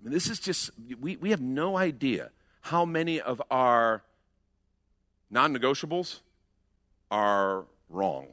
I 0.00 0.04
mean, 0.04 0.12
this 0.12 0.28
is 0.28 0.38
just, 0.38 0.70
we, 1.00 1.16
we 1.16 1.30
have 1.30 1.40
no 1.40 1.76
idea 1.76 2.30
how 2.60 2.84
many 2.84 3.20
of 3.20 3.42
our 3.50 4.02
non 5.30 5.56
negotiables 5.56 6.20
are 7.10 7.64
wrong. 7.88 8.28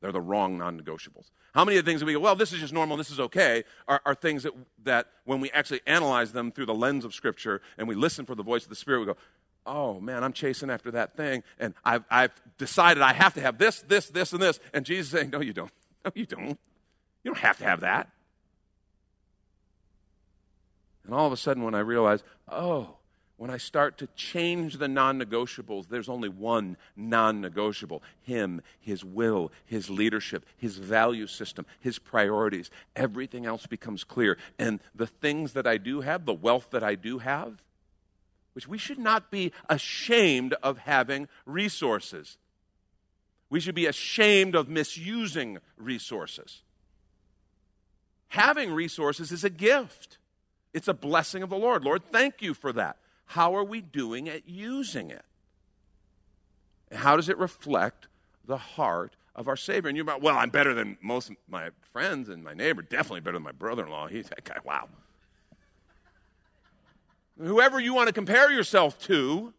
They're 0.00 0.12
the 0.12 0.20
wrong 0.20 0.58
non 0.58 0.80
negotiables. 0.80 1.30
How 1.54 1.64
many 1.64 1.78
of 1.78 1.84
the 1.84 1.90
things 1.90 2.00
that 2.00 2.06
we 2.06 2.12
go, 2.12 2.20
well, 2.20 2.36
this 2.36 2.52
is 2.52 2.60
just 2.60 2.72
normal, 2.72 2.96
this 2.96 3.10
is 3.10 3.18
okay, 3.18 3.64
are, 3.88 4.00
are 4.04 4.14
things 4.14 4.42
that, 4.44 4.52
that 4.84 5.08
when 5.24 5.40
we 5.40 5.50
actually 5.50 5.80
analyze 5.86 6.32
them 6.32 6.52
through 6.52 6.66
the 6.66 6.74
lens 6.74 7.04
of 7.04 7.14
Scripture 7.14 7.62
and 7.78 7.88
we 7.88 7.94
listen 7.94 8.26
for 8.26 8.34
the 8.34 8.42
voice 8.42 8.62
of 8.64 8.68
the 8.68 8.76
Spirit, 8.76 9.00
we 9.00 9.06
go, 9.06 9.16
oh 9.68 10.00
man, 10.00 10.24
I'm 10.24 10.32
chasing 10.32 10.70
after 10.70 10.90
that 10.92 11.16
thing, 11.16 11.44
and 11.60 11.74
I've, 11.84 12.04
I've 12.10 12.32
decided 12.56 13.02
I 13.02 13.12
have 13.12 13.34
to 13.34 13.40
have 13.40 13.58
this, 13.58 13.82
this, 13.82 14.08
this, 14.08 14.32
and 14.32 14.42
this. 14.42 14.58
And 14.72 14.84
Jesus 14.84 15.12
saying, 15.12 15.30
no, 15.30 15.40
you 15.40 15.52
don't. 15.52 15.70
No, 16.04 16.12
you 16.14 16.26
don't. 16.26 16.58
You 17.22 17.34
don't 17.34 17.38
have 17.38 17.58
to 17.58 17.64
have 17.64 17.80
that. 17.80 18.08
And 21.04 21.14
all 21.14 21.26
of 21.26 21.32
a 21.32 21.36
sudden, 21.36 21.62
when 21.64 21.74
I 21.74 21.80
realize, 21.80 22.22
oh, 22.48 22.96
when 23.36 23.50
I 23.50 23.56
start 23.56 23.98
to 23.98 24.08
change 24.16 24.78
the 24.78 24.88
non 24.88 25.20
negotiables, 25.20 25.88
there's 25.88 26.08
only 26.08 26.28
one 26.28 26.76
non 26.96 27.40
negotiable 27.40 28.02
Him, 28.22 28.62
His 28.80 29.04
will, 29.04 29.52
His 29.64 29.88
leadership, 29.88 30.44
His 30.56 30.76
value 30.76 31.26
system, 31.26 31.66
His 31.80 31.98
priorities. 31.98 32.70
Everything 32.96 33.46
else 33.46 33.66
becomes 33.66 34.04
clear. 34.04 34.38
And 34.58 34.80
the 34.94 35.06
things 35.06 35.52
that 35.52 35.66
I 35.66 35.78
do 35.78 36.00
have, 36.00 36.24
the 36.24 36.34
wealth 36.34 36.68
that 36.70 36.82
I 36.82 36.94
do 36.94 37.18
have, 37.18 37.62
which 38.58 38.66
we 38.66 38.76
should 38.76 38.98
not 38.98 39.30
be 39.30 39.52
ashamed 39.68 40.52
of 40.64 40.78
having 40.78 41.28
resources. 41.46 42.38
We 43.50 43.60
should 43.60 43.76
be 43.76 43.86
ashamed 43.86 44.56
of 44.56 44.68
misusing 44.68 45.58
resources. 45.76 46.62
Having 48.30 48.72
resources 48.72 49.30
is 49.30 49.44
a 49.44 49.50
gift, 49.50 50.18
it's 50.74 50.88
a 50.88 50.92
blessing 50.92 51.44
of 51.44 51.50
the 51.50 51.56
Lord. 51.56 51.84
Lord, 51.84 52.02
thank 52.10 52.42
you 52.42 52.52
for 52.52 52.72
that. 52.72 52.96
How 53.26 53.56
are 53.56 53.62
we 53.62 53.80
doing 53.80 54.28
at 54.28 54.48
using 54.48 55.12
it? 55.12 55.24
How 56.90 57.14
does 57.14 57.28
it 57.28 57.38
reflect 57.38 58.08
the 58.44 58.56
heart 58.56 59.14
of 59.36 59.46
our 59.46 59.56
Savior? 59.56 59.88
And 59.88 59.96
you're 59.96 60.02
about, 60.02 60.20
well, 60.20 60.36
I'm 60.36 60.50
better 60.50 60.74
than 60.74 60.98
most 61.00 61.30
of 61.30 61.36
my 61.48 61.70
friends 61.92 62.28
and 62.28 62.42
my 62.42 62.54
neighbor, 62.54 62.82
definitely 62.82 63.20
better 63.20 63.36
than 63.36 63.44
my 63.44 63.52
brother 63.52 63.84
in 63.84 63.90
law. 63.90 64.08
He's 64.08 64.28
that 64.30 64.42
guy, 64.42 64.56
wow 64.64 64.88
whoever 67.38 67.80
you 67.80 67.94
want 67.94 68.08
to 68.08 68.12
compare 68.12 68.50
yourself 68.50 68.98
to, 69.00 69.52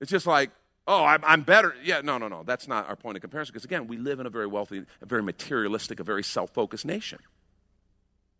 it's 0.00 0.10
just 0.10 0.26
like, 0.26 0.50
oh, 0.86 1.04
I'm, 1.04 1.24
I'm, 1.24 1.42
better. 1.42 1.74
Yeah, 1.82 2.00
no, 2.02 2.18
no, 2.18 2.28
no. 2.28 2.42
That's 2.42 2.68
not 2.68 2.88
our 2.88 2.96
point 2.96 3.16
of 3.16 3.22
comparison. 3.22 3.52
Because 3.52 3.64
again, 3.64 3.86
we 3.86 3.96
live 3.96 4.20
in 4.20 4.26
a 4.26 4.30
very 4.30 4.46
wealthy, 4.46 4.84
a 5.00 5.06
very 5.06 5.22
materialistic, 5.22 6.00
a 6.00 6.04
very 6.04 6.22
self 6.22 6.50
focused 6.50 6.84
nation. 6.84 7.18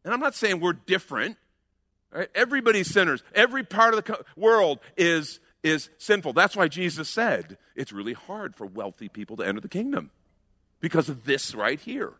And 0.04 0.12
I'm 0.12 0.20
not 0.20 0.34
saying 0.34 0.60
we're 0.60 0.74
different. 0.74 1.36
Right? 2.12 2.28
Everybody's 2.34 2.90
sinners. 2.90 3.22
Every 3.34 3.64
part 3.64 3.94
of 3.94 4.04
the 4.04 4.24
world 4.36 4.80
is, 4.96 5.40
is 5.62 5.88
sinful. 5.98 6.32
That's 6.34 6.54
why 6.54 6.68
Jesus 6.68 7.08
said 7.08 7.56
it's 7.74 7.92
really 7.92 8.12
hard 8.12 8.54
for 8.54 8.66
wealthy 8.66 9.08
people 9.08 9.36
to 9.38 9.42
enter 9.44 9.60
the 9.60 9.68
kingdom 9.68 10.10
because 10.80 11.08
of 11.08 11.24
this 11.24 11.54
right 11.54 11.80
here. 11.80 12.12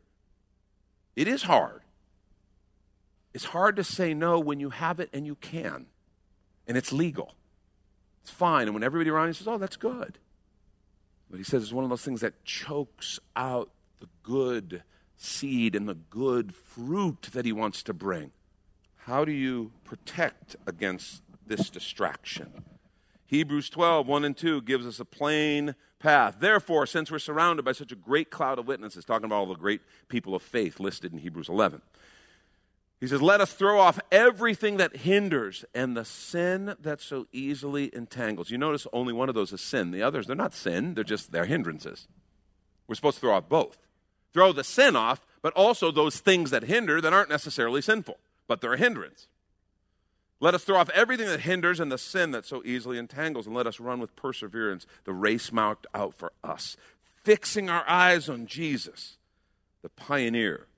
It 1.14 1.28
is 1.28 1.42
hard. 1.42 1.82
It's 3.34 3.46
hard 3.46 3.76
to 3.76 3.84
say 3.84 4.14
no 4.14 4.38
when 4.38 4.60
you 4.60 4.70
have 4.70 5.00
it 5.00 5.10
and 5.12 5.26
you 5.26 5.34
can. 5.34 5.86
and 6.66 6.76
it's 6.78 6.92
legal. 6.92 7.34
It's 8.22 8.30
fine. 8.30 8.68
And 8.68 8.74
when 8.74 8.82
everybody 8.82 9.10
around 9.10 9.26
you 9.26 9.34
says, 9.34 9.48
oh, 9.48 9.58
that's 9.58 9.76
good. 9.76 10.18
But 11.30 11.36
he 11.36 11.44
says 11.44 11.62
it's 11.62 11.72
one 11.72 11.84
of 11.84 11.90
those 11.90 12.02
things 12.02 12.22
that 12.22 12.42
chokes 12.44 13.18
out 13.36 13.70
the 14.00 14.08
good 14.22 14.82
seed 15.16 15.74
and 15.74 15.86
the 15.88 15.94
good 15.94 16.54
fruit 16.54 17.28
that 17.32 17.44
he 17.44 17.52
wants 17.52 17.82
to 17.82 17.92
bring. 17.92 18.30
How 18.96 19.24
do 19.26 19.32
you 19.32 19.72
protect 19.84 20.56
against 20.66 21.22
this 21.46 21.68
distraction? 21.68 22.64
Hebrews 23.26 23.68
12, 23.68 24.06
1 24.06 24.24
and 24.24 24.36
2 24.36 24.62
gives 24.62 24.86
us 24.86 25.00
a 25.00 25.04
plain 25.04 25.74
path. 25.98 26.36
Therefore, 26.40 26.86
since 26.86 27.10
we're 27.10 27.18
surrounded 27.18 27.64
by 27.64 27.72
such 27.72 27.92
a 27.92 27.96
great 27.96 28.30
cloud 28.30 28.58
of 28.58 28.66
witnesses, 28.66 29.04
talking 29.04 29.24
about 29.26 29.36
all 29.36 29.46
the 29.46 29.54
great 29.54 29.82
people 30.08 30.34
of 30.34 30.42
faith 30.42 30.80
listed 30.80 31.12
in 31.12 31.18
Hebrews 31.18 31.48
11, 31.48 31.82
he 33.04 33.08
says, 33.08 33.20
Let 33.20 33.42
us 33.42 33.52
throw 33.52 33.80
off 33.80 34.00
everything 34.10 34.78
that 34.78 34.96
hinders 34.96 35.62
and 35.74 35.94
the 35.94 36.06
sin 36.06 36.74
that 36.80 37.02
so 37.02 37.26
easily 37.32 37.94
entangles. 37.94 38.50
You 38.50 38.56
notice 38.56 38.86
only 38.94 39.12
one 39.12 39.28
of 39.28 39.34
those 39.34 39.52
is 39.52 39.60
sin. 39.60 39.90
The 39.90 40.02
others, 40.02 40.26
they're 40.26 40.34
not 40.34 40.54
sin, 40.54 40.94
they're 40.94 41.04
just 41.04 41.30
they're 41.30 41.44
hindrances. 41.44 42.08
We're 42.88 42.94
supposed 42.94 43.16
to 43.16 43.20
throw 43.20 43.34
off 43.34 43.46
both. 43.46 43.76
Throw 44.32 44.54
the 44.54 44.64
sin 44.64 44.96
off, 44.96 45.26
but 45.42 45.52
also 45.52 45.90
those 45.90 46.18
things 46.18 46.50
that 46.50 46.62
hinder 46.62 46.98
that 47.02 47.12
aren't 47.12 47.28
necessarily 47.28 47.82
sinful, 47.82 48.16
but 48.48 48.62
they're 48.62 48.72
a 48.72 48.78
hindrance. 48.78 49.28
Let 50.40 50.54
us 50.54 50.64
throw 50.64 50.78
off 50.78 50.88
everything 50.88 51.26
that 51.26 51.40
hinders 51.40 51.80
and 51.80 51.92
the 51.92 51.98
sin 51.98 52.30
that 52.30 52.46
so 52.46 52.62
easily 52.64 52.96
entangles, 52.96 53.46
and 53.46 53.54
let 53.54 53.66
us 53.66 53.80
run 53.80 54.00
with 54.00 54.16
perseverance 54.16 54.86
the 55.04 55.12
race 55.12 55.52
marked 55.52 55.86
out 55.94 56.14
for 56.14 56.32
us, 56.42 56.78
fixing 57.22 57.68
our 57.68 57.86
eyes 57.86 58.30
on 58.30 58.46
Jesus, 58.46 59.18
the 59.82 59.90
pioneer 59.90 60.68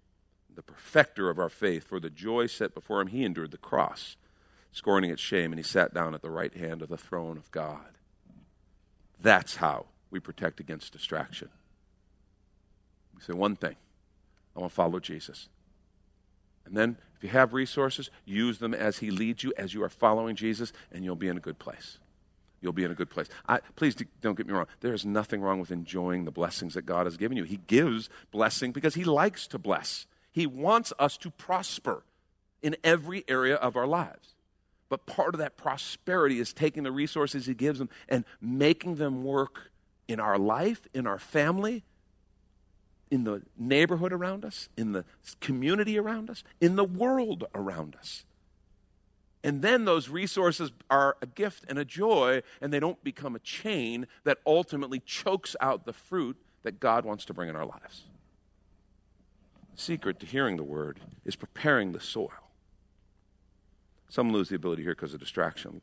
the 0.56 0.62
perfecter 0.62 1.30
of 1.30 1.38
our 1.38 1.48
faith. 1.48 1.84
For 1.84 2.00
the 2.00 2.10
joy 2.10 2.46
set 2.46 2.74
before 2.74 3.00
him, 3.00 3.08
he 3.08 3.24
endured 3.24 3.52
the 3.52 3.58
cross, 3.58 4.16
scorning 4.72 5.10
its 5.10 5.22
shame, 5.22 5.52
and 5.52 5.58
he 5.58 5.62
sat 5.62 5.94
down 5.94 6.14
at 6.14 6.22
the 6.22 6.30
right 6.30 6.54
hand 6.54 6.82
of 6.82 6.88
the 6.88 6.96
throne 6.96 7.36
of 7.36 7.50
God. 7.50 7.98
That's 9.20 9.56
how 9.56 9.86
we 10.10 10.20
protect 10.20 10.60
against 10.60 10.92
distraction. 10.92 11.48
We 13.14 13.22
say 13.22 13.32
one 13.32 13.56
thing 13.56 13.76
I 14.56 14.60
want 14.60 14.72
to 14.72 14.74
follow 14.74 14.98
Jesus. 14.98 15.48
And 16.64 16.76
then, 16.76 16.96
if 17.16 17.22
you 17.22 17.30
have 17.30 17.54
resources, 17.54 18.10
use 18.24 18.58
them 18.58 18.74
as 18.74 18.98
He 18.98 19.10
leads 19.10 19.44
you, 19.44 19.52
as 19.56 19.72
you 19.72 19.82
are 19.84 19.88
following 19.88 20.36
Jesus, 20.36 20.72
and 20.92 21.04
you'll 21.04 21.16
be 21.16 21.28
in 21.28 21.36
a 21.36 21.40
good 21.40 21.58
place. 21.58 21.98
You'll 22.60 22.72
be 22.72 22.84
in 22.84 22.90
a 22.90 22.94
good 22.94 23.10
place. 23.10 23.28
I, 23.48 23.60
please 23.76 23.94
don't 24.20 24.36
get 24.36 24.46
me 24.46 24.52
wrong. 24.52 24.66
There 24.80 24.94
is 24.94 25.04
nothing 25.04 25.40
wrong 25.40 25.60
with 25.60 25.70
enjoying 25.70 26.24
the 26.24 26.30
blessings 26.30 26.74
that 26.74 26.86
God 26.86 27.06
has 27.06 27.16
given 27.16 27.36
you. 27.36 27.44
He 27.44 27.60
gives 27.66 28.08
blessing 28.32 28.72
because 28.72 28.94
He 28.94 29.04
likes 29.04 29.46
to 29.48 29.58
bless. 29.58 30.06
He 30.36 30.46
wants 30.46 30.92
us 30.98 31.16
to 31.18 31.30
prosper 31.30 32.02
in 32.60 32.76
every 32.84 33.24
area 33.26 33.54
of 33.54 33.74
our 33.74 33.86
lives. 33.86 34.34
But 34.90 35.06
part 35.06 35.34
of 35.34 35.38
that 35.38 35.56
prosperity 35.56 36.40
is 36.40 36.52
taking 36.52 36.82
the 36.82 36.92
resources 36.92 37.46
He 37.46 37.54
gives 37.54 37.78
them 37.78 37.88
and 38.06 38.22
making 38.38 38.96
them 38.96 39.24
work 39.24 39.70
in 40.06 40.20
our 40.20 40.36
life, 40.36 40.86
in 40.92 41.06
our 41.06 41.18
family, 41.18 41.84
in 43.10 43.24
the 43.24 43.44
neighborhood 43.56 44.12
around 44.12 44.44
us, 44.44 44.68
in 44.76 44.92
the 44.92 45.06
community 45.40 45.98
around 45.98 46.28
us, 46.28 46.44
in 46.60 46.76
the 46.76 46.84
world 46.84 47.44
around 47.54 47.96
us. 47.96 48.26
And 49.42 49.62
then 49.62 49.86
those 49.86 50.10
resources 50.10 50.70
are 50.90 51.16
a 51.22 51.26
gift 51.26 51.64
and 51.66 51.78
a 51.78 51.84
joy, 51.86 52.42
and 52.60 52.74
they 52.74 52.80
don't 52.80 53.02
become 53.02 53.36
a 53.36 53.38
chain 53.38 54.06
that 54.24 54.36
ultimately 54.46 55.00
chokes 55.00 55.56
out 55.62 55.86
the 55.86 55.94
fruit 55.94 56.36
that 56.62 56.78
God 56.78 57.06
wants 57.06 57.24
to 57.24 57.32
bring 57.32 57.48
in 57.48 57.56
our 57.56 57.64
lives 57.64 58.02
secret 59.76 60.20
to 60.20 60.26
hearing 60.26 60.56
the 60.56 60.64
word 60.64 61.00
is 61.24 61.36
preparing 61.36 61.92
the 61.92 62.00
soil. 62.00 62.30
Some 64.08 64.32
lose 64.32 64.48
the 64.48 64.56
ability 64.56 64.82
to 64.82 64.86
hear 64.86 64.94
because 64.94 65.14
of 65.14 65.20
distraction. 65.20 65.80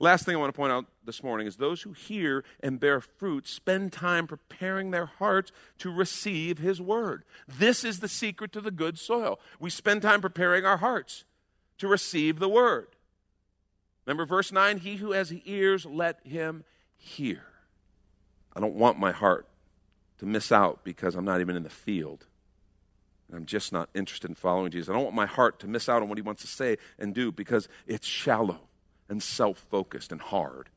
Last 0.00 0.24
thing 0.24 0.36
I 0.36 0.38
want 0.38 0.54
to 0.54 0.56
point 0.56 0.72
out 0.72 0.86
this 1.04 1.24
morning 1.24 1.46
is 1.46 1.56
those 1.56 1.82
who 1.82 1.92
hear 1.92 2.44
and 2.60 2.78
bear 2.78 3.00
fruit 3.00 3.48
spend 3.48 3.92
time 3.92 4.28
preparing 4.28 4.90
their 4.90 5.06
hearts 5.06 5.50
to 5.78 5.90
receive 5.90 6.58
His 6.58 6.80
word. 6.80 7.24
This 7.48 7.84
is 7.84 7.98
the 7.98 8.08
secret 8.08 8.52
to 8.52 8.60
the 8.60 8.70
good 8.70 8.98
soil. 8.98 9.40
We 9.58 9.70
spend 9.70 10.02
time 10.02 10.20
preparing 10.20 10.64
our 10.64 10.76
hearts 10.76 11.24
to 11.78 11.88
receive 11.88 12.38
the 12.38 12.48
word. 12.48 12.88
Remember 14.06 14.24
verse 14.24 14.52
9 14.52 14.78
He 14.78 14.96
who 14.96 15.12
has 15.12 15.32
ears, 15.32 15.84
let 15.84 16.24
him 16.24 16.64
hear. 16.96 17.42
I 18.54 18.60
don't 18.60 18.74
want 18.74 18.98
my 18.98 19.12
heart 19.12 19.48
to 20.18 20.26
miss 20.26 20.52
out 20.52 20.84
because 20.84 21.14
I'm 21.14 21.24
not 21.24 21.40
even 21.40 21.56
in 21.56 21.62
the 21.62 21.70
field 21.70 22.26
I'm 23.32 23.46
just 23.46 23.72
not 23.72 23.90
interested 23.94 24.30
in 24.30 24.34
following 24.34 24.70
Jesus. 24.70 24.88
I 24.88 24.94
don't 24.94 25.04
want 25.04 25.16
my 25.16 25.26
heart 25.26 25.58
to 25.60 25.68
miss 25.68 25.88
out 25.88 26.02
on 26.02 26.08
what 26.08 26.18
he 26.18 26.22
wants 26.22 26.42
to 26.42 26.48
say 26.48 26.78
and 26.98 27.14
do 27.14 27.30
because 27.30 27.68
it's 27.86 28.06
shallow 28.06 28.60
and 29.08 29.22
self 29.22 29.58
focused 29.70 30.12
and 30.12 30.20
hard. 30.20 30.70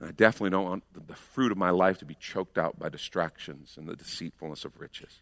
And 0.00 0.08
I 0.08 0.12
definitely 0.12 0.50
don't 0.50 0.64
want 0.64 0.84
the 1.08 1.14
fruit 1.14 1.52
of 1.52 1.58
my 1.58 1.70
life 1.70 1.98
to 1.98 2.04
be 2.04 2.14
choked 2.14 2.56
out 2.56 2.78
by 2.78 2.88
distractions 2.88 3.74
and 3.76 3.88
the 3.88 3.96
deceitfulness 3.96 4.64
of 4.64 4.80
riches. 4.80 5.20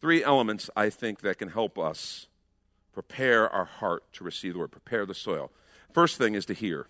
Three 0.00 0.22
elements 0.22 0.68
I 0.76 0.90
think 0.90 1.20
that 1.20 1.38
can 1.38 1.48
help 1.48 1.78
us 1.78 2.26
prepare 2.92 3.48
our 3.48 3.64
heart 3.64 4.04
to 4.14 4.24
receive 4.24 4.54
the 4.54 4.58
word, 4.58 4.72
prepare 4.72 5.06
the 5.06 5.14
soil. 5.14 5.50
First 5.92 6.18
thing 6.18 6.34
is 6.34 6.44
to 6.46 6.54
hear. 6.54 6.88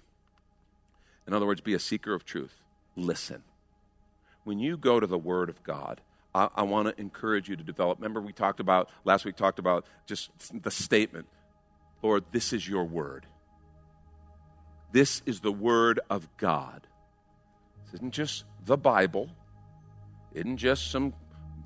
In 1.27 1.33
other 1.33 1.47
words, 1.47 1.61
be 1.61 1.75
a 1.75 1.79
seeker 1.79 2.15
of 2.15 2.25
truth. 2.25 2.63
Listen. 2.97 3.43
When 4.45 4.59
you 4.59 4.77
go 4.77 5.01
to 5.01 5.07
the 5.07 5.19
Word 5.19 5.49
of 5.49 5.63
God, 5.65 6.01
I, 6.37 6.49
I 6.57 6.63
want 6.65 6.89
to 6.89 7.01
encourage 7.01 7.49
you 7.49 7.57
to 7.57 7.65
develop. 7.65 7.99
Remember, 7.99 8.21
we 8.21 8.33
talked 8.33 8.61
about, 8.61 8.91
last 9.05 9.25
week, 9.25 9.37
talked 9.37 9.59
about 9.59 9.87
just 10.07 10.31
the 10.63 10.71
statement 10.71 11.27
Lord, 12.03 12.25
this 12.31 12.53
is 12.53 12.69
your 12.69 12.85
word. 12.85 13.27
This 14.93 15.23
is 15.27 15.41
the 15.41 15.51
word 15.51 15.99
of 16.09 16.29
God. 16.37 16.87
This 17.85 17.95
isn't 17.95 18.13
just 18.13 18.45
the 18.65 18.77
Bible, 18.77 19.31
is 20.33 20.43
isn't 20.43 20.59
just 20.59 20.91
some 20.91 21.15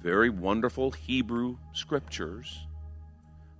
very 0.00 0.30
wonderful 0.30 0.92
Hebrew 0.92 1.58
scriptures. 1.72 2.66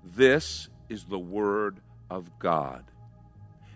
This 0.05 0.69
is 0.89 1.05
the 1.05 1.19
Word 1.19 1.81
of 2.09 2.39
God. 2.39 2.85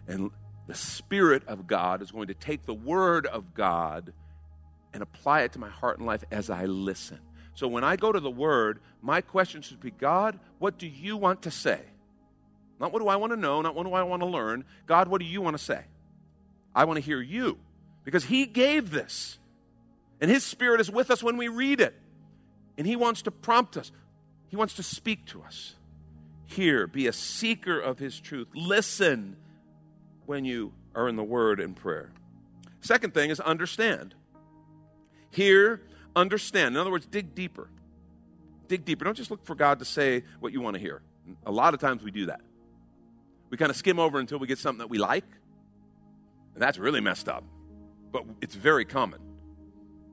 And 0.09 0.31
the 0.67 0.75
Spirit 0.75 1.43
of 1.47 1.67
God 1.67 2.01
is 2.01 2.11
going 2.11 2.29
to 2.29 2.35
take 2.35 2.65
the 2.65 2.75
Word 2.75 3.27
of 3.27 3.55
God 3.55 4.13
and 4.95 5.03
apply 5.03 5.43
it 5.43 5.53
to 5.53 5.59
my 5.59 5.69
heart 5.69 5.99
and 5.99 6.07
life 6.07 6.25
as 6.31 6.49
I 6.49 6.65
listen. 6.65 7.19
So 7.55 7.69
when 7.69 7.85
I 7.85 7.97
go 7.97 8.13
to 8.13 8.21
the 8.21 8.31
Word, 8.31 8.81
my 9.03 9.21
question 9.21 9.61
should 9.61 9.81
be 9.81 9.91
God, 9.91 10.39
what 10.59 10.79
do 10.79 10.87
you 10.87 11.17
want 11.17 11.43
to 11.43 11.51
say? 11.51 11.81
Not 12.81 12.93
what 12.93 13.01
do 13.01 13.09
I 13.09 13.17
want 13.17 13.33
to 13.33 13.37
know, 13.37 13.61
not 13.61 13.75
what 13.75 13.85
do 13.85 13.93
I 13.93 14.03
want 14.05 14.23
to 14.23 14.27
learn. 14.27 14.65
God, 14.87 15.09
what 15.09 15.21
do 15.21 15.27
you 15.27 15.43
want 15.43 15.57
to 15.57 15.63
say? 15.63 15.83
I 16.75 16.85
want 16.85 16.97
to 16.97 17.05
hear 17.05 17.21
you 17.21 17.59
because 18.05 18.25
He 18.25 18.47
gave 18.47 18.91
this. 18.91 19.39
And 20.21 20.31
His 20.31 20.45
Spirit 20.45 20.81
is 20.81 20.91
with 20.91 21.11
us 21.11 21.23
when 21.23 21.37
we 21.37 21.49
read 21.49 21.81
it. 21.81 21.95
And 22.79 22.87
He 22.87 22.97
wants 22.97 23.23
to 23.23 23.31
prompt 23.31 23.77
us, 23.77 23.93
He 24.49 24.57
wants 24.57 24.75
to 24.75 24.83
speak 24.83 25.27
to 25.27 25.43
us. 25.43 25.75
Hear, 26.47 26.87
be 26.87 27.07
a 27.09 27.13
seeker 27.13 27.81
of 27.81 27.99
His 27.99 28.19
truth. 28.19 28.49
Listen 28.55 29.37
when 30.27 30.45
you 30.45 30.73
are 30.95 31.09
in 31.09 31.17
the 31.17 31.25
Word 31.25 31.61
and 31.61 31.75
prayer. 31.75 32.13
Second 32.81 33.15
thing 33.15 33.31
is 33.31 33.41
understand. 33.41 34.15
Hear, 35.35 35.83
understand. 36.15 36.77
In 36.77 36.81
other 36.81 36.93
words, 36.93 37.07
dig 37.07 37.35
deeper. 37.35 37.69
Dig 38.69 38.85
deeper. 38.85 39.05
Don't 39.05 39.17
just 39.17 39.33
look 39.33 39.45
for 39.45 39.57
God 39.57 39.81
to 39.81 39.85
say 39.85 40.23
what 40.39 40.53
you 40.53 40.61
want 40.61 40.75
to 40.75 40.81
hear. 40.81 41.03
A 41.45 41.51
lot 41.51 41.75
of 41.75 41.81
times 41.81 42.05
we 42.05 42.13
do 42.13 42.27
that. 42.27 42.41
We 43.51 43.57
kind 43.57 43.71
of 43.71 43.77
skim 43.77 43.99
over 43.99 44.21
until 44.21 44.39
we 44.39 44.47
get 44.47 44.59
something 44.59 44.79
that 44.79 44.91
we 44.91 44.99
like, 44.99 45.25
and 46.55 46.63
that's 46.63 46.79
really 46.79 47.01
messed 47.01 47.29
up. 47.29 47.43
But 48.13 48.25
it's 48.41 48.55
very 48.55 48.85
common. 48.85 49.21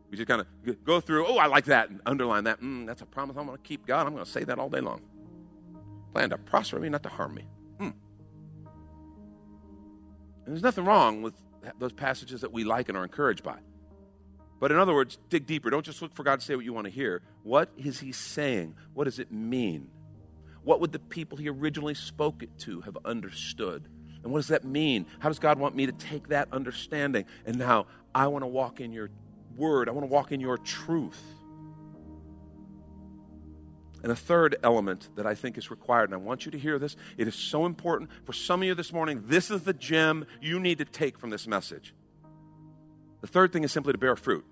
We 0.09 0.17
just 0.17 0.27
kind 0.27 0.41
of 0.41 0.83
go 0.83 0.99
through, 0.99 1.27
oh, 1.27 1.37
I 1.37 1.45
like 1.45 1.65
that, 1.65 1.91
and 1.91 2.01
underline 2.05 2.45
that. 2.45 2.59
Mm, 2.59 2.87
that's 2.87 3.03
a 3.03 3.05
promise 3.05 3.37
I'm 3.37 3.45
going 3.45 3.57
to 3.57 3.63
keep 3.63 3.85
God. 3.85 4.07
I'm 4.07 4.13
going 4.13 4.25
to 4.25 4.29
say 4.29 4.43
that 4.43 4.57
all 4.57 4.69
day 4.69 4.81
long. 4.81 5.01
Plan 6.13 6.31
to 6.31 6.37
prosper 6.39 6.79
me, 6.79 6.89
not 6.89 7.03
to 7.03 7.09
harm 7.09 7.35
me. 7.35 7.47
Mm. 7.79 7.93
And 10.45 10.47
there's 10.47 10.63
nothing 10.63 10.83
wrong 10.83 11.21
with 11.21 11.35
those 11.77 11.93
passages 11.93 12.41
that 12.41 12.51
we 12.51 12.63
like 12.63 12.89
and 12.89 12.97
are 12.97 13.03
encouraged 13.03 13.43
by. 13.43 13.59
But 14.61 14.71
in 14.71 14.77
other 14.77 14.93
words, 14.93 15.17
dig 15.29 15.47
deeper. 15.47 15.71
Don't 15.71 15.83
just 15.83 16.03
look 16.03 16.13
for 16.13 16.21
God 16.21 16.39
to 16.39 16.45
say 16.45 16.55
what 16.55 16.63
you 16.63 16.71
want 16.71 16.85
to 16.85 16.91
hear. 16.91 17.23
What 17.41 17.69
is 17.75 17.99
He 17.99 18.11
saying? 18.11 18.75
What 18.93 19.05
does 19.05 19.17
it 19.17 19.31
mean? 19.31 19.89
What 20.63 20.79
would 20.79 20.91
the 20.91 20.99
people 20.99 21.39
He 21.39 21.49
originally 21.49 21.95
spoke 21.95 22.43
it 22.43 22.59
to 22.59 22.81
have 22.81 22.95
understood? 23.03 23.89
And 24.23 24.31
what 24.31 24.37
does 24.37 24.49
that 24.49 24.63
mean? 24.63 25.07
How 25.17 25.29
does 25.29 25.39
God 25.39 25.57
want 25.57 25.75
me 25.75 25.87
to 25.87 25.91
take 25.91 26.27
that 26.27 26.47
understanding? 26.51 27.25
And 27.43 27.57
now 27.57 27.87
I 28.13 28.27
want 28.27 28.43
to 28.43 28.47
walk 28.47 28.79
in 28.79 28.93
your 28.93 29.09
word, 29.57 29.89
I 29.89 29.93
want 29.93 30.03
to 30.03 30.13
walk 30.13 30.31
in 30.31 30.39
your 30.39 30.59
truth. 30.59 31.19
And 34.03 34.11
a 34.11 34.15
third 34.15 34.57
element 34.61 35.09
that 35.15 35.25
I 35.25 35.33
think 35.33 35.57
is 35.57 35.71
required, 35.71 36.05
and 36.05 36.13
I 36.13 36.17
want 36.17 36.45
you 36.45 36.51
to 36.51 36.59
hear 36.59 36.77
this, 36.77 36.95
it 37.17 37.27
is 37.27 37.33
so 37.33 37.65
important 37.65 38.11
for 38.25 38.33
some 38.33 38.61
of 38.61 38.67
you 38.67 38.75
this 38.75 38.93
morning. 38.93 39.23
This 39.25 39.49
is 39.49 39.63
the 39.63 39.73
gem 39.73 40.27
you 40.39 40.59
need 40.59 40.77
to 40.77 40.85
take 40.85 41.17
from 41.17 41.31
this 41.31 41.47
message. 41.47 41.95
The 43.21 43.27
third 43.27 43.51
thing 43.53 43.63
is 43.63 43.71
simply 43.71 43.93
to 43.93 43.99
bear 43.99 44.15
fruit. 44.15 44.45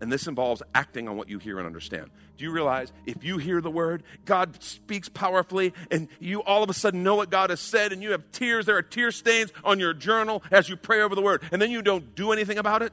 And 0.00 0.12
this 0.12 0.26
involves 0.26 0.62
acting 0.74 1.08
on 1.08 1.16
what 1.16 1.28
you 1.28 1.38
hear 1.38 1.58
and 1.58 1.66
understand. 1.66 2.10
Do 2.36 2.44
you 2.44 2.52
realize 2.52 2.92
if 3.04 3.24
you 3.24 3.38
hear 3.38 3.60
the 3.60 3.70
word, 3.70 4.04
God 4.24 4.62
speaks 4.62 5.08
powerfully, 5.08 5.74
and 5.90 6.08
you 6.20 6.42
all 6.42 6.62
of 6.62 6.70
a 6.70 6.74
sudden 6.74 7.02
know 7.02 7.16
what 7.16 7.30
God 7.30 7.50
has 7.50 7.60
said, 7.60 7.92
and 7.92 8.02
you 8.02 8.12
have 8.12 8.30
tears, 8.30 8.66
there 8.66 8.76
are 8.76 8.82
tear 8.82 9.10
stains 9.10 9.52
on 9.64 9.80
your 9.80 9.94
journal 9.94 10.42
as 10.52 10.68
you 10.68 10.76
pray 10.76 11.00
over 11.02 11.14
the 11.14 11.22
word, 11.22 11.42
and 11.50 11.60
then 11.60 11.70
you 11.70 11.82
don't 11.82 12.14
do 12.14 12.30
anything 12.30 12.58
about 12.58 12.82
it? 12.82 12.92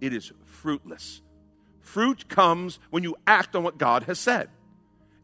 It 0.00 0.12
is 0.12 0.30
fruitless. 0.44 1.22
Fruit 1.80 2.28
comes 2.28 2.78
when 2.90 3.02
you 3.02 3.16
act 3.26 3.56
on 3.56 3.62
what 3.62 3.78
God 3.78 4.04
has 4.04 4.18
said. 4.18 4.50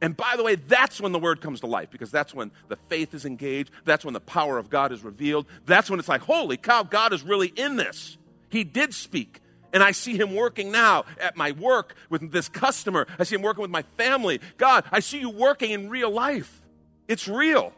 And 0.01 0.17
by 0.17 0.35
the 0.37 0.45
way, 0.45 0.55
that's 0.55 1.01
when 1.01 1.13
the 1.13 1.19
word 1.19 1.41
comes 1.41 1.61
to 1.61 1.67
life 1.67 1.91
because 1.91 2.11
that's 2.11 2.33
when 2.33 2.53
the 2.69 2.77
faith 2.89 3.15
is 3.15 3.25
engaged. 3.25 3.71
That's 3.85 4.05
when 4.05 4.15
the 4.15 4.21
power 4.21 4.57
of 4.59 4.71
God 4.71 4.93
is 4.93 5.03
revealed. 5.03 5.47
That's 5.67 5.91
when 5.91 5.99
it's 5.99 6.09
like, 6.09 6.21
holy 6.21 6.57
cow, 6.57 6.85
God 6.85 7.13
is 7.13 7.23
really 7.23 7.49
in 7.49 7.77
this. 7.77 8.17
He 8.49 8.65
did 8.65 8.95
speak. 8.95 9.41
And 9.73 9.83
I 9.83 9.93
see 9.93 10.17
him 10.17 10.35
working 10.35 10.73
now 10.73 11.05
at 11.21 11.37
my 11.37 11.53
work 11.53 11.95
with 12.09 12.33
this 12.33 12.49
customer. 12.49 13.07
I 13.19 13.25
see 13.25 13.35
him 13.35 13.43
working 13.43 13.63
with 13.63 13.71
my 13.71 13.83
family. 13.97 14.41
God, 14.57 14.85
I 14.91 15.01
see 15.01 15.21
you 15.21 15.31
working 15.31 15.73
in 15.73 15.89
real 15.91 16.11
life. 16.11 16.63
It's 17.07 17.29
real. 17.29 17.73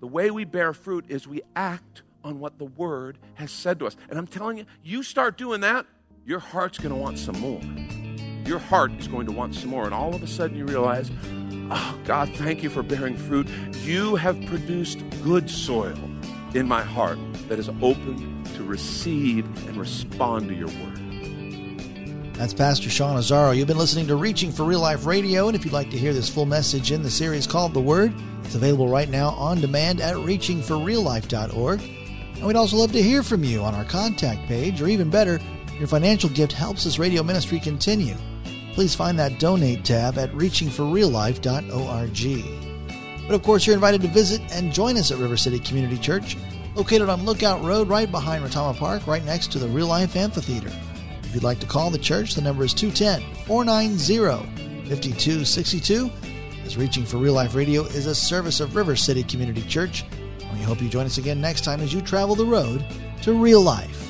The 0.00 0.06
way 0.06 0.30
we 0.30 0.44
bear 0.44 0.72
fruit 0.72 1.04
is 1.08 1.28
we 1.28 1.42
act 1.54 2.02
on 2.24 2.38
what 2.38 2.58
the 2.58 2.64
word 2.64 3.18
has 3.34 3.50
said 3.50 3.78
to 3.80 3.86
us. 3.86 3.96
And 4.08 4.18
I'm 4.18 4.26
telling 4.26 4.58
you, 4.58 4.64
you 4.82 5.02
start 5.02 5.36
doing 5.36 5.60
that, 5.60 5.86
your 6.26 6.38
heart's 6.38 6.78
going 6.78 6.94
to 6.94 7.00
want 7.00 7.18
some 7.18 7.38
more. 7.38 7.60
Your 8.46 8.58
heart 8.58 8.92
is 8.92 9.08
going 9.08 9.26
to 9.26 9.32
want 9.32 9.54
some 9.54 9.70
more. 9.70 9.84
And 9.84 9.94
all 9.94 10.14
of 10.14 10.22
a 10.22 10.26
sudden 10.26 10.56
you 10.56 10.64
realize, 10.64 11.10
oh, 11.70 11.98
God, 12.04 12.30
thank 12.36 12.62
you 12.62 12.70
for 12.70 12.82
bearing 12.82 13.16
fruit. 13.16 13.48
You 13.82 14.16
have 14.16 14.42
produced 14.46 15.02
good 15.22 15.50
soil 15.50 15.98
in 16.54 16.66
my 16.66 16.82
heart 16.82 17.18
that 17.48 17.58
is 17.58 17.68
open 17.80 18.44
to 18.56 18.64
receive 18.64 19.44
and 19.68 19.76
respond 19.76 20.48
to 20.48 20.54
your 20.54 20.68
word. 20.68 21.09
That's 22.40 22.54
Pastor 22.54 22.88
Sean 22.88 23.18
Azzaro. 23.18 23.54
You've 23.54 23.68
been 23.68 23.76
listening 23.76 24.06
to 24.06 24.16
Reaching 24.16 24.50
for 24.50 24.64
Real 24.64 24.80
Life 24.80 25.04
Radio, 25.04 25.48
and 25.48 25.54
if 25.54 25.62
you'd 25.62 25.74
like 25.74 25.90
to 25.90 25.98
hear 25.98 26.14
this 26.14 26.30
full 26.30 26.46
message 26.46 26.90
in 26.90 27.02
the 27.02 27.10
series 27.10 27.46
called 27.46 27.74
The 27.74 27.82
Word, 27.82 28.14
it's 28.44 28.54
available 28.54 28.88
right 28.88 29.10
now 29.10 29.32
on 29.32 29.60
demand 29.60 30.00
at 30.00 30.14
reachingforreallife.org. 30.14 31.82
And 31.82 32.46
we'd 32.46 32.56
also 32.56 32.78
love 32.78 32.92
to 32.92 33.02
hear 33.02 33.22
from 33.22 33.44
you 33.44 33.60
on 33.60 33.74
our 33.74 33.84
contact 33.84 34.48
page, 34.48 34.80
or 34.80 34.88
even 34.88 35.10
better, 35.10 35.38
your 35.78 35.86
financial 35.86 36.30
gift 36.30 36.52
helps 36.52 36.84
this 36.84 36.98
radio 36.98 37.22
ministry 37.22 37.60
continue. 37.60 38.14
Please 38.72 38.94
find 38.94 39.18
that 39.18 39.38
donate 39.38 39.84
tab 39.84 40.16
at 40.16 40.32
reachingforreallife.org. 40.32 43.26
But 43.26 43.34
of 43.34 43.42
course, 43.42 43.66
you're 43.66 43.76
invited 43.76 44.00
to 44.00 44.08
visit 44.08 44.40
and 44.50 44.72
join 44.72 44.96
us 44.96 45.10
at 45.10 45.18
River 45.18 45.36
City 45.36 45.58
Community 45.58 45.98
Church, 45.98 46.38
located 46.74 47.10
on 47.10 47.26
Lookout 47.26 47.62
Road 47.62 47.90
right 47.90 48.10
behind 48.10 48.42
Retama 48.42 48.74
Park, 48.74 49.06
right 49.06 49.26
next 49.26 49.52
to 49.52 49.58
the 49.58 49.68
Real 49.68 49.88
Life 49.88 50.16
Amphitheater. 50.16 50.72
If 51.30 51.36
you'd 51.36 51.44
like 51.44 51.60
to 51.60 51.66
call 51.66 51.90
the 51.90 51.98
church, 51.98 52.34
the 52.34 52.40
number 52.40 52.64
is 52.64 52.74
210 52.74 53.22
490 53.46 54.18
5262. 54.88 56.10
As 56.64 56.76
Reaching 56.76 57.04
for 57.04 57.18
Real 57.18 57.34
Life 57.34 57.54
Radio 57.54 57.84
is 57.84 58.06
a 58.06 58.14
service 58.16 58.58
of 58.58 58.74
River 58.74 58.96
City 58.96 59.22
Community 59.22 59.62
Church. 59.62 60.04
And 60.40 60.58
we 60.58 60.64
hope 60.64 60.82
you 60.82 60.88
join 60.88 61.06
us 61.06 61.18
again 61.18 61.40
next 61.40 61.62
time 61.62 61.78
as 61.82 61.94
you 61.94 62.00
travel 62.00 62.34
the 62.34 62.44
road 62.44 62.84
to 63.22 63.32
real 63.32 63.60
life. 63.60 64.09